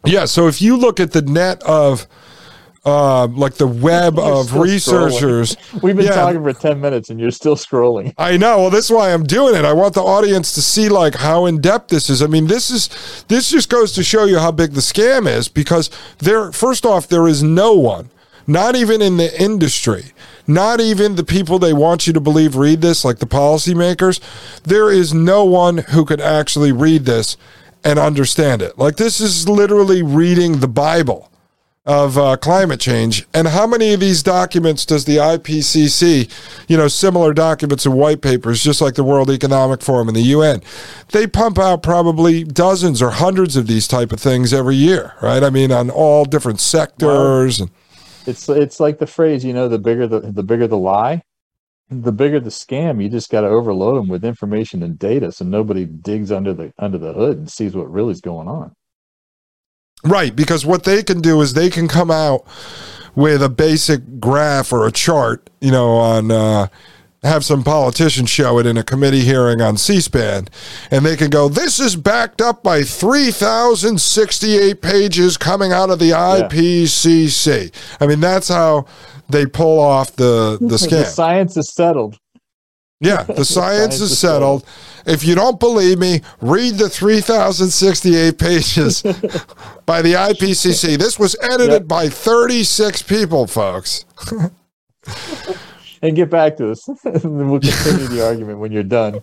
Yeah. 0.05 0.25
So 0.25 0.47
if 0.47 0.61
you 0.61 0.77
look 0.77 0.99
at 0.99 1.11
the 1.11 1.21
net 1.21 1.61
of 1.63 2.07
uh, 2.85 3.27
like 3.27 3.55
the 3.55 3.67
web 3.67 4.17
of 4.19 4.55
researchers. 4.55 5.55
Scrolling. 5.55 5.81
We've 5.83 5.95
been 5.95 6.05
yeah. 6.05 6.15
talking 6.15 6.43
for 6.43 6.53
10 6.53 6.79
minutes 6.79 7.09
and 7.09 7.19
you're 7.19 7.31
still 7.31 7.55
scrolling. 7.55 8.13
I 8.17 8.37
know. 8.37 8.59
Well, 8.59 8.69
that's 8.69 8.89
why 8.89 9.13
I'm 9.13 9.23
doing 9.23 9.55
it. 9.55 9.65
I 9.65 9.73
want 9.73 9.95
the 9.95 10.01
audience 10.01 10.53
to 10.53 10.61
see 10.61 10.89
like 10.89 11.15
how 11.15 11.45
in 11.45 11.59
depth 11.59 11.89
this 11.89 12.09
is. 12.09 12.21
I 12.21 12.27
mean, 12.27 12.47
this 12.47 12.71
is 12.71 13.25
this 13.27 13.51
just 13.51 13.69
goes 13.69 13.91
to 13.93 14.03
show 14.03 14.25
you 14.25 14.39
how 14.39 14.51
big 14.51 14.71
the 14.71 14.81
scam 14.81 15.27
is 15.27 15.49
because 15.49 15.89
there 16.19 16.51
first 16.51 16.85
off 16.85 17.07
there 17.07 17.27
is 17.27 17.43
no 17.43 17.73
one 17.73 18.09
not 18.49 18.75
even 18.75 19.01
in 19.01 19.17
the 19.17 19.41
industry, 19.41 20.05
not 20.47 20.81
even 20.81 21.15
the 21.15 21.23
people 21.23 21.59
they 21.59 21.71
want 21.71 22.07
you 22.07 22.13
to 22.13 22.19
believe 22.19 22.55
read 22.55 22.81
this, 22.81 23.05
like 23.05 23.19
the 23.19 23.27
policymakers. 23.27 24.19
There 24.63 24.91
is 24.91 25.13
no 25.13 25.45
one 25.45 25.77
who 25.77 26.03
could 26.03 26.19
actually 26.19 26.71
read 26.71 27.05
this 27.05 27.37
and 27.83 27.99
understand 27.99 28.61
it. 28.61 28.77
Like 28.77 28.95
this 28.97 29.21
is 29.21 29.47
literally 29.47 30.01
reading 30.03 30.59
the 30.59 30.67
Bible. 30.67 31.27
of 31.85 32.17
uh, 32.19 32.37
climate 32.37 32.79
change. 32.79 33.25
And 33.33 33.47
how 33.47 33.65
many 33.65 33.93
of 33.93 33.99
these 33.99 34.21
documents 34.21 34.85
does 34.85 35.05
the 35.05 35.17
IPCC, 35.17 36.29
you 36.67 36.77
know, 36.77 36.87
similar 36.87 37.33
documents 37.33 37.83
and 37.85 37.95
white 37.95 38.21
papers, 38.21 38.61
just 38.61 38.79
like 38.79 38.93
the 38.93 39.03
World 39.03 39.31
Economic 39.31 39.81
Forum 39.81 40.07
and 40.07 40.15
the 40.15 40.21
UN, 40.21 40.61
they 41.13 41.25
pump 41.25 41.57
out 41.57 41.81
probably 41.81 42.43
dozens 42.43 43.01
or 43.01 43.09
hundreds 43.11 43.55
of 43.55 43.65
these 43.65 43.87
type 43.87 44.11
of 44.11 44.19
things 44.19 44.53
every 44.53 44.75
year, 44.75 45.13
right? 45.21 45.41
I 45.41 45.49
mean, 45.49 45.71
on 45.71 45.89
all 45.89 46.25
different 46.25 46.59
sectors. 46.59 47.59
Well, 47.59 47.69
it's 48.25 48.47
it's 48.49 48.79
like 48.79 48.99
the 48.99 49.07
phrase, 49.07 49.43
you 49.43 49.53
know, 49.53 49.67
the 49.67 49.79
bigger 49.79 50.07
the 50.07 50.19
the 50.19 50.43
bigger 50.43 50.67
the 50.67 50.77
lie, 50.77 51.21
the 51.89 52.11
bigger 52.11 52.39
the 52.39 52.49
scam. 52.49 53.01
You 53.01 53.09
just 53.09 53.29
got 53.29 53.41
to 53.41 53.47
overload 53.47 53.97
them 53.97 54.07
with 54.07 54.23
information 54.25 54.83
and 54.83 54.97
data, 54.97 55.31
so 55.31 55.45
nobody 55.45 55.85
digs 55.85 56.31
under 56.31 56.53
the 56.53 56.73
under 56.77 56.97
the 56.97 57.13
hood 57.13 57.37
and 57.37 57.51
sees 57.51 57.75
what 57.75 57.91
really 57.91 58.11
is 58.11 58.21
going 58.21 58.47
on. 58.47 58.73
Right, 60.03 60.33
because 60.33 60.65
what 60.65 60.85
they 60.85 61.03
can 61.03 61.19
do 61.19 61.41
is 61.41 61.53
they 61.53 61.69
can 61.69 61.87
come 61.87 62.09
out 62.09 62.45
with 63.15 63.43
a 63.43 63.49
basic 63.49 64.19
graph 64.19 64.71
or 64.71 64.87
a 64.87 64.91
chart, 64.91 65.49
you 65.59 65.71
know, 65.71 65.97
on 65.97 66.31
uh, 66.31 66.67
have 67.23 67.43
some 67.43 67.63
politicians 67.63 68.29
show 68.29 68.59
it 68.59 68.65
in 68.65 68.77
a 68.77 68.83
committee 68.83 69.21
hearing 69.21 69.61
on 69.61 69.77
C-SPAN, 69.77 70.47
and 70.89 71.05
they 71.05 71.17
can 71.17 71.29
go, 71.29 71.49
"This 71.49 71.79
is 71.79 71.95
backed 71.95 72.41
up 72.41 72.63
by 72.63 72.83
3,068 72.83 74.81
pages 74.81 75.37
coming 75.37 75.73
out 75.73 75.89
of 75.89 75.99
the 75.99 76.11
IPCC." 76.11 77.63
Yeah. 77.63 77.69
I 77.99 78.07
mean, 78.07 78.19
that's 78.19 78.47
how 78.47 78.85
they 79.29 79.45
pull 79.45 79.79
off 79.79 80.15
the 80.15 80.57
the 80.61 80.75
scam. 80.77 80.89
the 80.89 81.05
science 81.05 81.57
is 81.57 81.73
settled. 81.73 82.17
Yeah, 83.01 83.23
the 83.23 83.45
science 83.57 83.99
is 83.99 84.17
settled. 84.17 84.65
If 85.05 85.23
you 85.25 85.33
don't 85.33 85.59
believe 85.59 85.97
me, 85.97 86.21
read 86.41 86.75
the 86.75 86.89
3,068 86.89 88.37
pages 88.37 89.01
by 89.85 90.01
the 90.01 90.13
IPCC. 90.13 90.97
This 90.97 91.17
was 91.17 91.35
edited 91.41 91.71
yep. 91.71 91.87
by 91.87 92.09
36 92.09 93.01
people, 93.03 93.47
folks. 93.47 94.05
And 96.01 96.15
get 96.15 96.29
back 96.29 96.57
to 96.57 96.71
us. 96.71 96.87
and 96.87 97.23
we'll 97.51 97.59
continue 97.59 98.07
the 98.07 98.25
argument 98.25 98.59
when 98.59 98.71
you're 98.71 98.83
done. 98.83 99.21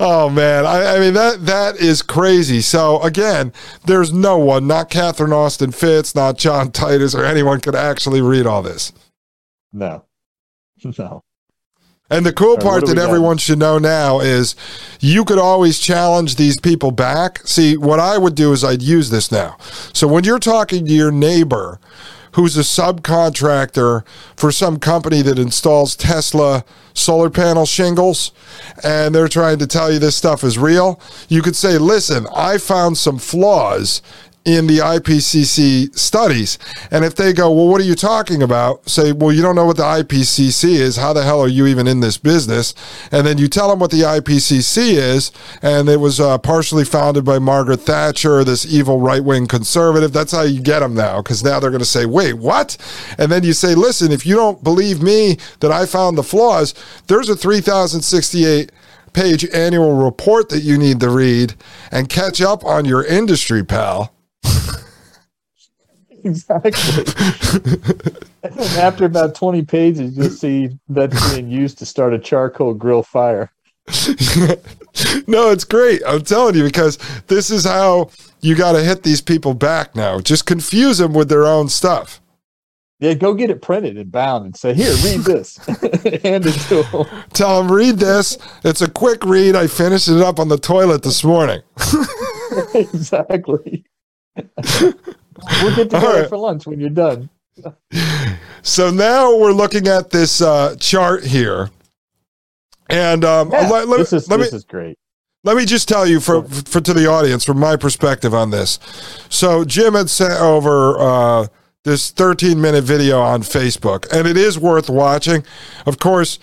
oh 0.00 0.30
man, 0.32 0.64
I, 0.64 0.96
I, 0.96 1.00
mean 1.00 1.14
that 1.14 1.44
that 1.46 1.76
is 1.76 2.00
crazy. 2.00 2.60
So 2.60 3.02
again, 3.02 3.52
there's 3.84 4.12
no 4.12 4.38
one, 4.38 4.66
not 4.66 4.88
Catherine 4.88 5.32
Austin 5.32 5.72
Fitts, 5.72 6.14
not 6.14 6.38
John 6.38 6.70
Titus, 6.70 7.14
or 7.14 7.24
anyone 7.24 7.60
could 7.60 7.74
actually 7.74 8.20
read 8.22 8.46
all 8.46 8.62
this. 8.62 8.92
No, 9.72 10.04
no. 10.98 11.22
And 12.08 12.24
the 12.24 12.32
cool 12.32 12.56
part 12.56 12.86
that 12.86 12.98
everyone 12.98 13.36
should 13.36 13.58
know 13.58 13.78
now 13.78 14.20
is 14.20 14.54
you 15.00 15.24
could 15.24 15.38
always 15.38 15.80
challenge 15.80 16.36
these 16.36 16.58
people 16.60 16.92
back. 16.92 17.44
See, 17.44 17.76
what 17.76 17.98
I 17.98 18.16
would 18.16 18.36
do 18.36 18.52
is 18.52 18.62
I'd 18.62 18.80
use 18.80 19.10
this 19.10 19.32
now. 19.32 19.56
So 19.92 20.06
when 20.06 20.22
you're 20.22 20.38
talking 20.38 20.86
to 20.86 20.92
your 20.92 21.10
neighbor 21.10 21.80
who's 22.36 22.56
a 22.58 22.60
subcontractor 22.60 24.04
for 24.36 24.52
some 24.52 24.78
company 24.78 25.22
that 25.22 25.38
installs 25.38 25.96
Tesla 25.96 26.62
solar 26.92 27.30
panel 27.30 27.64
shingles 27.64 28.30
and 28.84 29.14
they're 29.14 29.26
trying 29.26 29.58
to 29.58 29.66
tell 29.66 29.90
you 29.90 29.98
this 29.98 30.16
stuff 30.16 30.44
is 30.44 30.58
real, 30.58 31.00
you 31.30 31.40
could 31.40 31.56
say, 31.56 31.78
listen, 31.78 32.26
I 32.34 32.58
found 32.58 32.98
some 32.98 33.18
flaws 33.18 34.02
in 34.46 34.68
the 34.68 34.78
IPCC 34.78 35.98
studies. 35.98 36.56
And 36.92 37.04
if 37.04 37.16
they 37.16 37.32
go, 37.32 37.50
well, 37.50 37.66
what 37.66 37.80
are 37.80 37.84
you 37.84 37.96
talking 37.96 38.44
about? 38.44 38.88
Say, 38.88 39.10
well, 39.10 39.32
you 39.32 39.42
don't 39.42 39.56
know 39.56 39.66
what 39.66 39.76
the 39.76 39.82
IPCC 39.82 40.70
is. 40.70 40.96
How 40.96 41.12
the 41.12 41.24
hell 41.24 41.40
are 41.40 41.48
you 41.48 41.66
even 41.66 41.88
in 41.88 41.98
this 41.98 42.16
business? 42.16 42.72
And 43.10 43.26
then 43.26 43.38
you 43.38 43.48
tell 43.48 43.68
them 43.68 43.80
what 43.80 43.90
the 43.90 44.02
IPCC 44.02 44.92
is. 44.92 45.32
And 45.62 45.88
it 45.88 45.98
was 45.98 46.20
uh, 46.20 46.38
partially 46.38 46.84
founded 46.84 47.24
by 47.24 47.40
Margaret 47.40 47.80
Thatcher, 47.80 48.44
this 48.44 48.64
evil 48.64 49.00
right 49.00 49.22
wing 49.22 49.48
conservative. 49.48 50.12
That's 50.12 50.30
how 50.30 50.42
you 50.42 50.60
get 50.62 50.78
them 50.78 50.94
now, 50.94 51.22
because 51.22 51.42
now 51.42 51.58
they're 51.58 51.70
going 51.70 51.80
to 51.80 51.84
say, 51.84 52.06
wait, 52.06 52.34
what? 52.34 52.76
And 53.18 53.32
then 53.32 53.42
you 53.42 53.52
say, 53.52 53.74
listen, 53.74 54.12
if 54.12 54.24
you 54.24 54.36
don't 54.36 54.62
believe 54.62 55.02
me 55.02 55.38
that 55.58 55.72
I 55.72 55.86
found 55.86 56.16
the 56.16 56.22
flaws, 56.22 56.72
there's 57.08 57.28
a 57.28 57.34
3068 57.34 58.70
page 59.12 59.44
annual 59.52 60.04
report 60.04 60.50
that 60.50 60.60
you 60.60 60.78
need 60.78 61.00
to 61.00 61.10
read 61.10 61.54
and 61.90 62.08
catch 62.08 62.40
up 62.40 62.64
on 62.64 62.84
your 62.84 63.04
industry, 63.04 63.64
pal 63.64 64.15
exactly. 66.24 67.04
and 68.42 68.60
after 68.78 69.04
about 69.04 69.34
20 69.34 69.62
pages, 69.62 70.16
you'll 70.16 70.30
see 70.30 70.70
that's 70.88 71.34
being 71.34 71.48
used 71.48 71.78
to 71.78 71.86
start 71.86 72.14
a 72.14 72.18
charcoal 72.18 72.74
grill 72.74 73.02
fire. 73.02 73.50
no, 75.28 75.50
it's 75.50 75.64
great. 75.64 76.02
I'm 76.06 76.22
telling 76.22 76.56
you, 76.56 76.64
because 76.64 76.98
this 77.28 77.50
is 77.50 77.64
how 77.64 78.10
you 78.40 78.56
got 78.56 78.72
to 78.72 78.82
hit 78.82 79.02
these 79.02 79.20
people 79.20 79.54
back 79.54 79.94
now. 79.94 80.20
Just 80.20 80.46
confuse 80.46 80.98
them 80.98 81.12
with 81.12 81.28
their 81.28 81.46
own 81.46 81.68
stuff. 81.68 82.20
Yeah, 82.98 83.12
go 83.12 83.34
get 83.34 83.50
it 83.50 83.60
printed 83.60 83.98
and 83.98 84.10
bound 84.10 84.46
and 84.46 84.56
say, 84.56 84.72
here, 84.72 84.94
read 85.04 85.20
this. 85.20 85.56
Hand 86.22 86.46
it 86.46 86.58
to 86.68 86.82
them. 86.82 87.24
Tell 87.34 87.62
them, 87.62 87.70
read 87.70 87.96
this. 87.96 88.38
It's 88.64 88.80
a 88.80 88.90
quick 88.90 89.22
read. 89.24 89.54
I 89.54 89.66
finished 89.66 90.08
it 90.08 90.22
up 90.22 90.40
on 90.40 90.48
the 90.48 90.56
toilet 90.56 91.02
this 91.02 91.22
morning. 91.22 91.60
exactly. 92.74 93.84
we'll 95.62 95.76
get 95.76 95.90
together 95.90 96.20
right. 96.20 96.28
for 96.28 96.36
lunch 96.36 96.66
when 96.66 96.80
you're 96.80 96.90
done. 96.90 97.28
so 98.62 98.90
now 98.90 99.36
we're 99.36 99.52
looking 99.52 99.88
at 99.88 100.10
this 100.10 100.40
uh, 100.40 100.76
chart 100.78 101.24
here, 101.24 101.70
and 102.88 103.24
um, 103.24 103.50
yeah, 103.50 103.68
let, 103.68 103.88
let, 103.88 103.98
this 103.98 104.12
is 104.12 104.28
let 104.28 104.38
this 104.38 104.52
me, 104.52 104.56
is 104.56 104.64
great. 104.64 104.98
Let 105.44 105.56
me 105.56 105.64
just 105.64 105.88
tell 105.88 106.06
you 106.06 106.18
for, 106.20 106.42
for 106.42 106.80
to 106.80 106.92
the 106.92 107.06
audience 107.06 107.44
from 107.44 107.60
my 107.60 107.76
perspective 107.76 108.34
on 108.34 108.50
this. 108.50 108.80
So 109.28 109.64
Jim 109.64 109.94
had 109.94 110.10
sent 110.10 110.34
over 110.40 110.98
uh, 110.98 111.46
this 111.84 112.10
13 112.10 112.60
minute 112.60 112.82
video 112.82 113.20
on 113.20 113.42
Facebook, 113.42 114.12
and 114.12 114.26
it 114.26 114.36
is 114.36 114.58
worth 114.58 114.90
watching. 114.90 115.44
Of 115.86 116.00
course, 116.00 116.40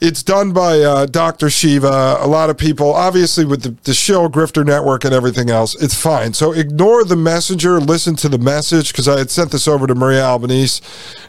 it's 0.00 0.22
done 0.22 0.52
by 0.52 0.80
uh, 0.80 1.06
Dr. 1.06 1.50
Shiva. 1.50 2.18
A 2.20 2.26
lot 2.26 2.50
of 2.50 2.58
people, 2.58 2.92
obviously, 2.92 3.44
with 3.44 3.62
the, 3.62 3.76
the 3.84 3.94
show 3.94 4.28
Grifter 4.28 4.64
Network 4.64 5.04
and 5.04 5.14
everything 5.14 5.50
else, 5.50 5.80
it's 5.82 5.94
fine. 5.94 6.32
So 6.34 6.52
ignore 6.52 7.04
the 7.04 7.16
messenger, 7.16 7.80
listen 7.80 8.16
to 8.16 8.28
the 8.28 8.38
message, 8.38 8.92
because 8.92 9.08
I 9.08 9.18
had 9.18 9.30
sent 9.30 9.52
this 9.52 9.66
over 9.66 9.86
to 9.86 9.94
Maria 9.94 10.22
Albanese 10.22 10.82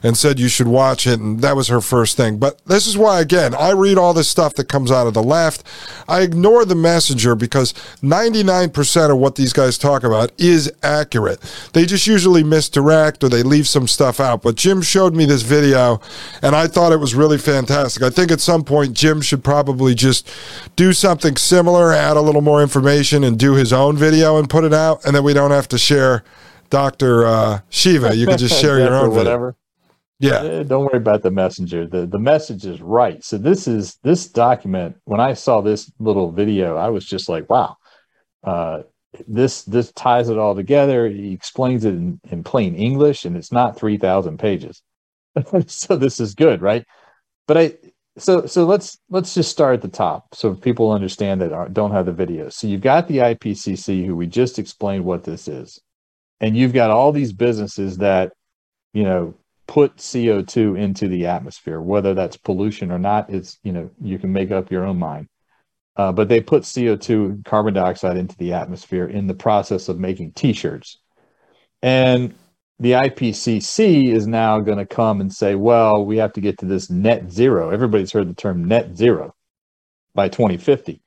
and 0.03 0.17
said 0.17 0.39
you 0.39 0.49
should 0.49 0.67
watch 0.67 1.07
it, 1.07 1.19
and 1.19 1.41
that 1.41 1.55
was 1.55 1.67
her 1.69 1.81
first 1.81 2.17
thing. 2.17 2.37
But 2.37 2.63
this 2.65 2.87
is 2.87 2.97
why, 2.97 3.21
again, 3.21 3.55
I 3.55 3.71
read 3.71 3.97
all 3.97 4.13
this 4.13 4.29
stuff 4.29 4.55
that 4.55 4.69
comes 4.69 4.91
out 4.91 5.07
of 5.07 5.13
the 5.13 5.23
left. 5.23 5.63
I 6.07 6.21
ignore 6.21 6.65
the 6.65 6.75
messenger 6.75 7.35
because 7.35 7.73
99% 8.01 9.11
of 9.11 9.17
what 9.17 9.35
these 9.35 9.53
guys 9.53 9.77
talk 9.77 10.03
about 10.03 10.31
is 10.37 10.71
accurate. 10.83 11.39
They 11.73 11.85
just 11.85 12.07
usually 12.07 12.43
misdirect 12.43 13.23
or 13.23 13.29
they 13.29 13.43
leave 13.43 13.67
some 13.67 13.87
stuff 13.87 14.19
out. 14.19 14.41
But 14.41 14.55
Jim 14.55 14.81
showed 14.81 15.15
me 15.15 15.25
this 15.25 15.41
video, 15.41 16.01
and 16.41 16.55
I 16.55 16.67
thought 16.67 16.91
it 16.91 16.99
was 16.99 17.15
really 17.15 17.37
fantastic. 17.37 18.03
I 18.03 18.09
think 18.09 18.31
it's 18.31 18.43
some 18.43 18.56
some 18.57 18.63
point, 18.63 18.93
Jim 18.93 19.21
should 19.21 19.43
probably 19.43 19.93
just 19.93 20.29
do 20.75 20.91
something 20.91 21.35
similar, 21.37 21.93
add 21.93 22.17
a 22.17 22.21
little 22.21 22.41
more 22.41 22.63
information, 22.63 23.23
and 23.23 23.37
do 23.37 23.53
his 23.53 23.71
own 23.71 23.95
video 23.95 24.37
and 24.37 24.49
put 24.49 24.63
it 24.63 24.73
out, 24.73 25.05
and 25.05 25.15
then 25.15 25.23
we 25.23 25.33
don't 25.33 25.51
have 25.51 25.67
to 25.67 25.77
share 25.77 26.23
Doctor 26.71 27.25
uh, 27.25 27.59
Shiva. 27.69 28.15
You 28.15 28.25
can 28.25 28.37
just 28.37 28.59
share 28.61 28.79
your 28.79 28.95
own 28.95 29.11
whatever. 29.11 29.55
Video. 30.19 30.43
Yeah. 30.43 30.63
Don't 30.63 30.85
worry 30.85 30.97
about 30.97 31.21
the 31.21 31.29
messenger. 31.29 31.85
The 31.85 32.07
the 32.07 32.17
message 32.17 32.65
is 32.65 32.81
right. 32.81 33.23
So 33.23 33.37
this 33.37 33.67
is 33.67 33.99
this 34.01 34.27
document. 34.27 34.97
When 35.05 35.19
I 35.19 35.33
saw 35.33 35.61
this 35.61 35.91
little 35.99 36.31
video, 36.31 36.75
I 36.75 36.89
was 36.89 37.05
just 37.05 37.29
like, 37.29 37.47
wow. 37.51 37.77
Uh, 38.43 38.81
this 39.27 39.63
this 39.63 39.91
ties 39.91 40.29
it 40.29 40.39
all 40.39 40.55
together. 40.55 41.07
He 41.07 41.31
explains 41.31 41.85
it 41.85 41.93
in, 41.93 42.19
in 42.31 42.43
plain 42.43 42.75
English, 42.75 43.25
and 43.25 43.37
it's 43.37 43.51
not 43.51 43.77
three 43.77 43.97
thousand 43.97 44.39
pages. 44.39 44.81
so 45.67 45.95
this 45.95 46.19
is 46.19 46.33
good, 46.33 46.63
right? 46.63 46.83
But 47.47 47.57
I 47.57 47.73
so 48.17 48.45
so 48.45 48.65
let's 48.65 48.97
let's 49.09 49.33
just 49.33 49.51
start 49.51 49.75
at 49.75 49.81
the 49.81 49.87
top 49.87 50.33
so 50.33 50.53
people 50.55 50.91
understand 50.91 51.41
that 51.41 51.53
are, 51.53 51.69
don't 51.69 51.91
have 51.91 52.05
the 52.05 52.11
video. 52.11 52.49
So 52.49 52.67
you've 52.67 52.81
got 52.81 53.07
the 53.07 53.17
ipcc 53.17 54.05
who 54.05 54.15
we 54.15 54.27
just 54.27 54.59
explained 54.59 55.05
what 55.05 55.23
this 55.23 55.47
is. 55.47 55.79
And 56.39 56.55
you've 56.55 56.73
got 56.73 56.91
all 56.91 57.11
these 57.11 57.33
businesses 57.33 57.97
that 57.97 58.33
you 58.93 59.03
know 59.03 59.35
put 59.67 59.97
co2 59.97 60.79
into 60.79 61.07
the 61.07 61.27
atmosphere. 61.27 61.81
Whether 61.81 62.13
that's 62.13 62.37
pollution 62.37 62.91
or 62.91 62.99
not 62.99 63.29
it's 63.29 63.59
you 63.63 63.71
know 63.71 63.89
you 64.01 64.17
can 64.19 64.33
make 64.33 64.51
up 64.51 64.71
your 64.71 64.85
own 64.85 64.97
mind. 64.97 65.27
Uh, 65.95 66.11
but 66.11 66.29
they 66.29 66.41
put 66.41 66.63
co2 66.63 67.45
carbon 67.45 67.73
dioxide 67.73 68.17
into 68.17 68.37
the 68.37 68.53
atmosphere 68.53 69.07
in 69.07 69.27
the 69.27 69.33
process 69.33 69.89
of 69.89 69.99
making 69.99 70.31
t-shirts. 70.31 70.99
And 71.81 72.33
the 72.79 72.91
IPCC 72.91 74.11
is 74.13 74.27
now 74.27 74.59
going 74.59 74.77
to 74.77 74.85
come 74.85 75.19
and 75.19 75.33
say, 75.33 75.55
well, 75.55 76.05
we 76.05 76.17
have 76.17 76.33
to 76.33 76.41
get 76.41 76.59
to 76.59 76.65
this 76.65 76.89
net 76.89 77.31
zero. 77.31 77.71
Everybody's 77.71 78.11
heard 78.11 78.29
the 78.29 78.35
term 78.35 78.65
net 78.65 78.95
zero 78.95 79.33
by 80.13 80.29
2050. 80.29 81.01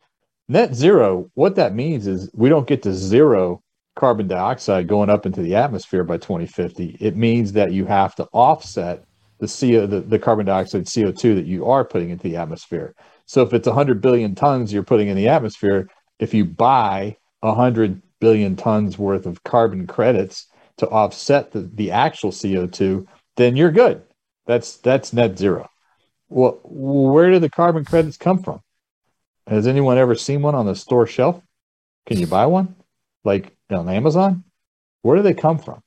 Net 0.48 0.74
zero, 0.74 1.30
what 1.35 1.54
that 1.54 1.74
means 1.74 2.09
is 2.09 2.28
we 2.35 2.48
don't 2.48 2.66
get 2.66 2.83
to 2.83 2.92
zero 2.92 3.62
carbon 3.94 4.26
dioxide 4.26 4.88
going 4.88 5.11
up 5.11 5.26
into 5.26 5.42
the 5.42 5.54
atmosphere 5.54 6.02
by 6.02 6.16
2050. 6.16 6.96
It 6.98 7.16
means 7.16 7.52
that 7.52 7.72
you 7.72 7.85
have 7.87 8.16
to 8.16 8.24
offset 8.33 9.04
the 9.38 9.46
CO, 9.46 9.87
the, 9.87 10.00
the 10.00 10.18
carbon 10.18 10.46
dioxide 10.46 10.87
CO2 10.87 11.37
that 11.37 11.46
you 11.46 11.66
are 11.66 11.85
putting 11.85 12.11
into 12.11 12.24
the 12.24 12.37
atmosphere. 12.37 12.94
So 13.26 13.42
if 13.42 13.52
it's 13.52 13.66
100 13.66 14.00
billion 14.00 14.35
tons 14.35 14.72
you're 14.72 14.83
putting 14.83 15.09
in 15.09 15.16
the 15.16 15.28
atmosphere, 15.28 15.88
if 16.18 16.35
you 16.35 16.44
buy 16.44 17.16
100 17.40 18.02
billion 18.20 18.56
tons 18.56 18.98
worth 18.98 19.26
of 19.26 19.44
carbon 19.44 19.87
credits, 19.87 20.46
to 20.81 20.88
offset 20.88 21.53
the, 21.53 21.61
the 21.61 21.90
actual 21.93 22.31
CO2, 22.31 23.07
then 23.37 23.57
you're 23.57 23.71
good. 23.71 24.03
That's 24.47 24.77
that's 24.79 25.12
net 25.12 25.38
zero. 25.38 25.71
Well, 26.29 26.61
where 26.64 27.31
do 27.31 27.38
the 27.38 27.51
carbon 27.51 27.85
credits 27.85 28.16
come 28.16 28.43
from? 28.43 28.61
Has 29.47 29.66
anyone 29.66 29.99
ever 29.99 30.14
seen 30.14 30.43
one 30.43 30.55
on 30.55 30.66
the 30.66 30.75
store 30.75 31.07
shelf? 31.07 31.40
Can 32.07 32.19
you 32.19 32.27
buy 32.27 32.47
one? 32.47 32.77
Like 33.25 33.55
on 33.71 33.88
Amazon? 33.88 34.45
Where 35.03 35.16
do 35.16 35.23
they 35.23 35.35
come 35.35 35.59
from? 35.59 35.81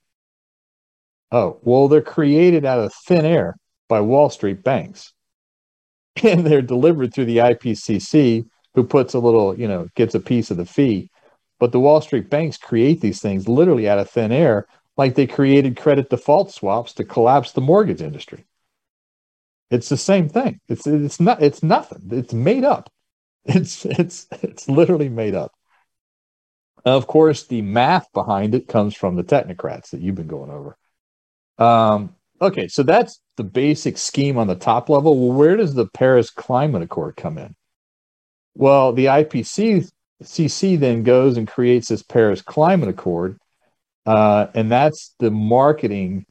Oh, 1.32 1.60
well, 1.64 1.88
they're 1.88 2.02
created 2.02 2.66
out 2.66 2.80
of 2.80 2.94
thin 2.94 3.26
air 3.26 3.56
by 3.90 4.02
Wall 4.02 4.30
Street 4.30 4.64
banks. 4.64 5.12
And 6.24 6.46
they're 6.46 6.62
delivered 6.62 7.12
through 7.12 7.26
the 7.26 7.38
IPCC, 7.38 8.46
who 8.76 8.84
puts 8.84 9.16
a 9.16 9.20
little, 9.20 9.60
you 9.60 9.68
know, 9.68 9.88
gets 9.96 10.14
a 10.14 10.20
piece 10.20 10.52
of 10.52 10.58
the 10.58 10.66
fee. 10.66 11.10
But 11.60 11.72
the 11.72 11.80
Wall 11.80 12.02
Street 12.02 12.30
banks 12.30 12.56
create 12.56 13.02
these 13.02 13.20
things 13.20 13.48
literally 13.48 13.90
out 13.90 13.98
of 13.98 14.10
thin 14.10 14.32
air, 14.32 14.68
like 14.98 15.16
they 15.16 15.28
created 15.28 15.78
credit 15.78 16.10
default 16.10 16.52
swaps 16.52 16.94
to 16.94 17.04
collapse 17.04 17.52
the 17.52 17.62
mortgage 17.62 18.02
industry. 18.02 18.46
It's 19.70 19.90
the 19.90 19.98
same 19.98 20.30
thing. 20.30 20.60
It's 20.68 20.86
it's 20.86 21.20
not 21.20 21.42
it's 21.42 21.64
nothing. 21.64 22.10
It's 22.12 22.34
made 22.34 22.64
up. 22.64 22.90
It's 23.46 23.86
it's 23.86 24.26
it's 24.42 24.70
literally 24.70 25.10
made 25.10 25.36
up. 25.36 25.52
Of 26.86 27.08
course, 27.08 27.46
the 27.48 27.62
math 27.62 28.12
behind 28.14 28.56
it 28.56 28.70
comes 28.70 28.96
from 28.96 29.16
the 29.16 29.24
technocrats 29.24 29.90
that 29.90 30.02
you've 30.02 30.16
been 30.16 30.28
going 30.28 30.50
over. 30.50 30.78
Um, 31.58 32.16
okay, 32.42 32.68
so 32.68 32.84
that's 32.84 33.22
the 33.38 33.44
basic 33.44 33.98
scheme 33.98 34.38
on 34.38 34.48
the 34.48 34.56
top 34.56 34.90
level. 34.90 35.18
Well, 35.18 35.38
where 35.38 35.58
does 35.58 35.74
the 35.74 35.88
Paris 35.88 36.30
Climate 36.30 36.84
Accord 36.84 37.16
come 37.16 37.38
in? 37.38 37.56
Well, 38.56 38.94
the 38.94 39.06
IPCC 39.06 40.80
then 40.80 41.04
goes 41.04 41.38
and 41.38 41.48
creates 41.48 41.88
this 41.88 42.04
Paris 42.04 42.42
Climate 42.42 42.90
Accord, 42.90 43.40
uh, 44.06 44.48
and 44.54 44.72
that's 44.72 45.16
the 45.20 45.32
marketing 45.32 46.26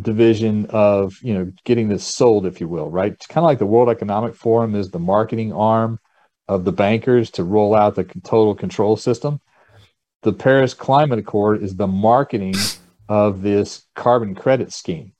division 0.00 0.66
of 0.70 1.14
you 1.22 1.34
know 1.34 1.52
getting 1.64 1.88
this 1.88 2.04
sold, 2.04 2.46
if 2.46 2.60
you 2.60 2.68
will, 2.68 2.90
right? 2.90 3.12
It's 3.12 3.26
kind 3.26 3.44
of 3.44 3.48
like 3.48 3.58
the 3.58 3.66
World 3.66 3.88
Economic 3.88 4.34
Forum 4.34 4.74
is 4.74 4.90
the 4.90 4.98
marketing 4.98 5.52
arm 5.52 5.98
of 6.48 6.64
the 6.64 6.72
bankers 6.72 7.30
to 7.32 7.44
roll 7.44 7.74
out 7.74 7.94
the 7.94 8.04
total 8.24 8.54
control 8.54 8.96
system 8.96 9.40
the 10.26 10.32
Paris 10.32 10.74
Climate 10.74 11.20
Accord 11.20 11.62
is 11.62 11.76
the 11.76 11.86
marketing 11.86 12.56
of 13.08 13.42
this 13.42 13.86
carbon 13.94 14.34
credit 14.34 14.72
scheme. 14.72 15.12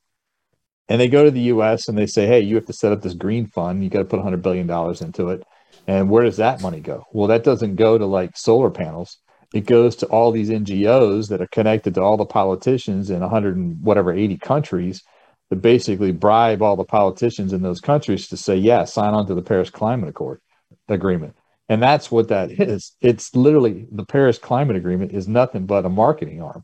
And 0.89 0.99
they 0.99 1.07
go 1.07 1.23
to 1.23 1.31
the 1.31 1.47
US 1.53 1.87
and 1.87 1.97
they 1.97 2.07
say, 2.07 2.27
hey, 2.27 2.41
you 2.41 2.55
have 2.55 2.65
to 2.65 2.73
set 2.73 2.91
up 2.91 3.01
this 3.01 3.13
green 3.13 3.47
fund. 3.47 3.81
You 3.81 3.89
got 3.89 3.99
to 3.99 4.05
put 4.05 4.19
$100 4.19 4.41
billion 4.41 4.69
into 5.01 5.29
it. 5.29 5.43
And 5.87 6.09
where 6.09 6.25
does 6.25 6.35
that 6.37 6.61
money 6.61 6.81
go? 6.81 7.05
Well, 7.13 7.27
that 7.27 7.45
doesn't 7.45 7.75
go 7.75 7.97
to 7.97 8.05
like 8.05 8.35
solar 8.35 8.69
panels. 8.69 9.17
It 9.53 9.65
goes 9.65 9.95
to 9.97 10.05
all 10.07 10.31
these 10.31 10.49
NGOs 10.49 11.29
that 11.29 11.41
are 11.41 11.47
connected 11.47 11.95
to 11.95 12.01
all 12.01 12.17
the 12.17 12.25
politicians 12.25 13.09
in 13.09 13.21
100 13.21 13.55
and 13.55 13.81
whatever 13.81 14.13
80 14.13 14.37
countries 14.37 15.03
that 15.49 15.57
basically 15.57 16.11
bribe 16.11 16.61
all 16.61 16.75
the 16.75 16.83
politicians 16.83 17.53
in 17.53 17.61
those 17.61 17.79
countries 17.79 18.27
to 18.27 18.37
say, 18.37 18.57
yeah, 18.57 18.83
sign 18.83 19.13
on 19.13 19.27
to 19.27 19.35
the 19.35 19.41
Paris 19.41 19.69
Climate 19.69 20.09
Accord 20.09 20.41
agreement. 20.89 21.35
And 21.69 21.81
that's 21.81 22.11
what 22.11 22.29
that 22.29 22.51
is. 22.51 22.95
It's 23.01 23.35
literally 23.35 23.87
the 23.91 24.05
Paris 24.05 24.37
Climate 24.37 24.75
Agreement 24.75 25.13
is 25.13 25.27
nothing 25.27 25.65
but 25.65 25.85
a 25.85 25.89
marketing 25.89 26.41
arm 26.41 26.63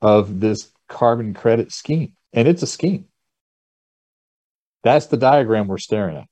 of 0.00 0.40
this 0.40 0.70
carbon 0.88 1.34
credit 1.34 1.72
scheme. 1.72 2.14
And 2.32 2.48
it's 2.48 2.62
a 2.62 2.66
scheme. 2.66 3.06
That's 4.84 5.06
the 5.06 5.16
diagram 5.16 5.68
we're 5.68 5.78
staring 5.78 6.16
at. 6.16 6.26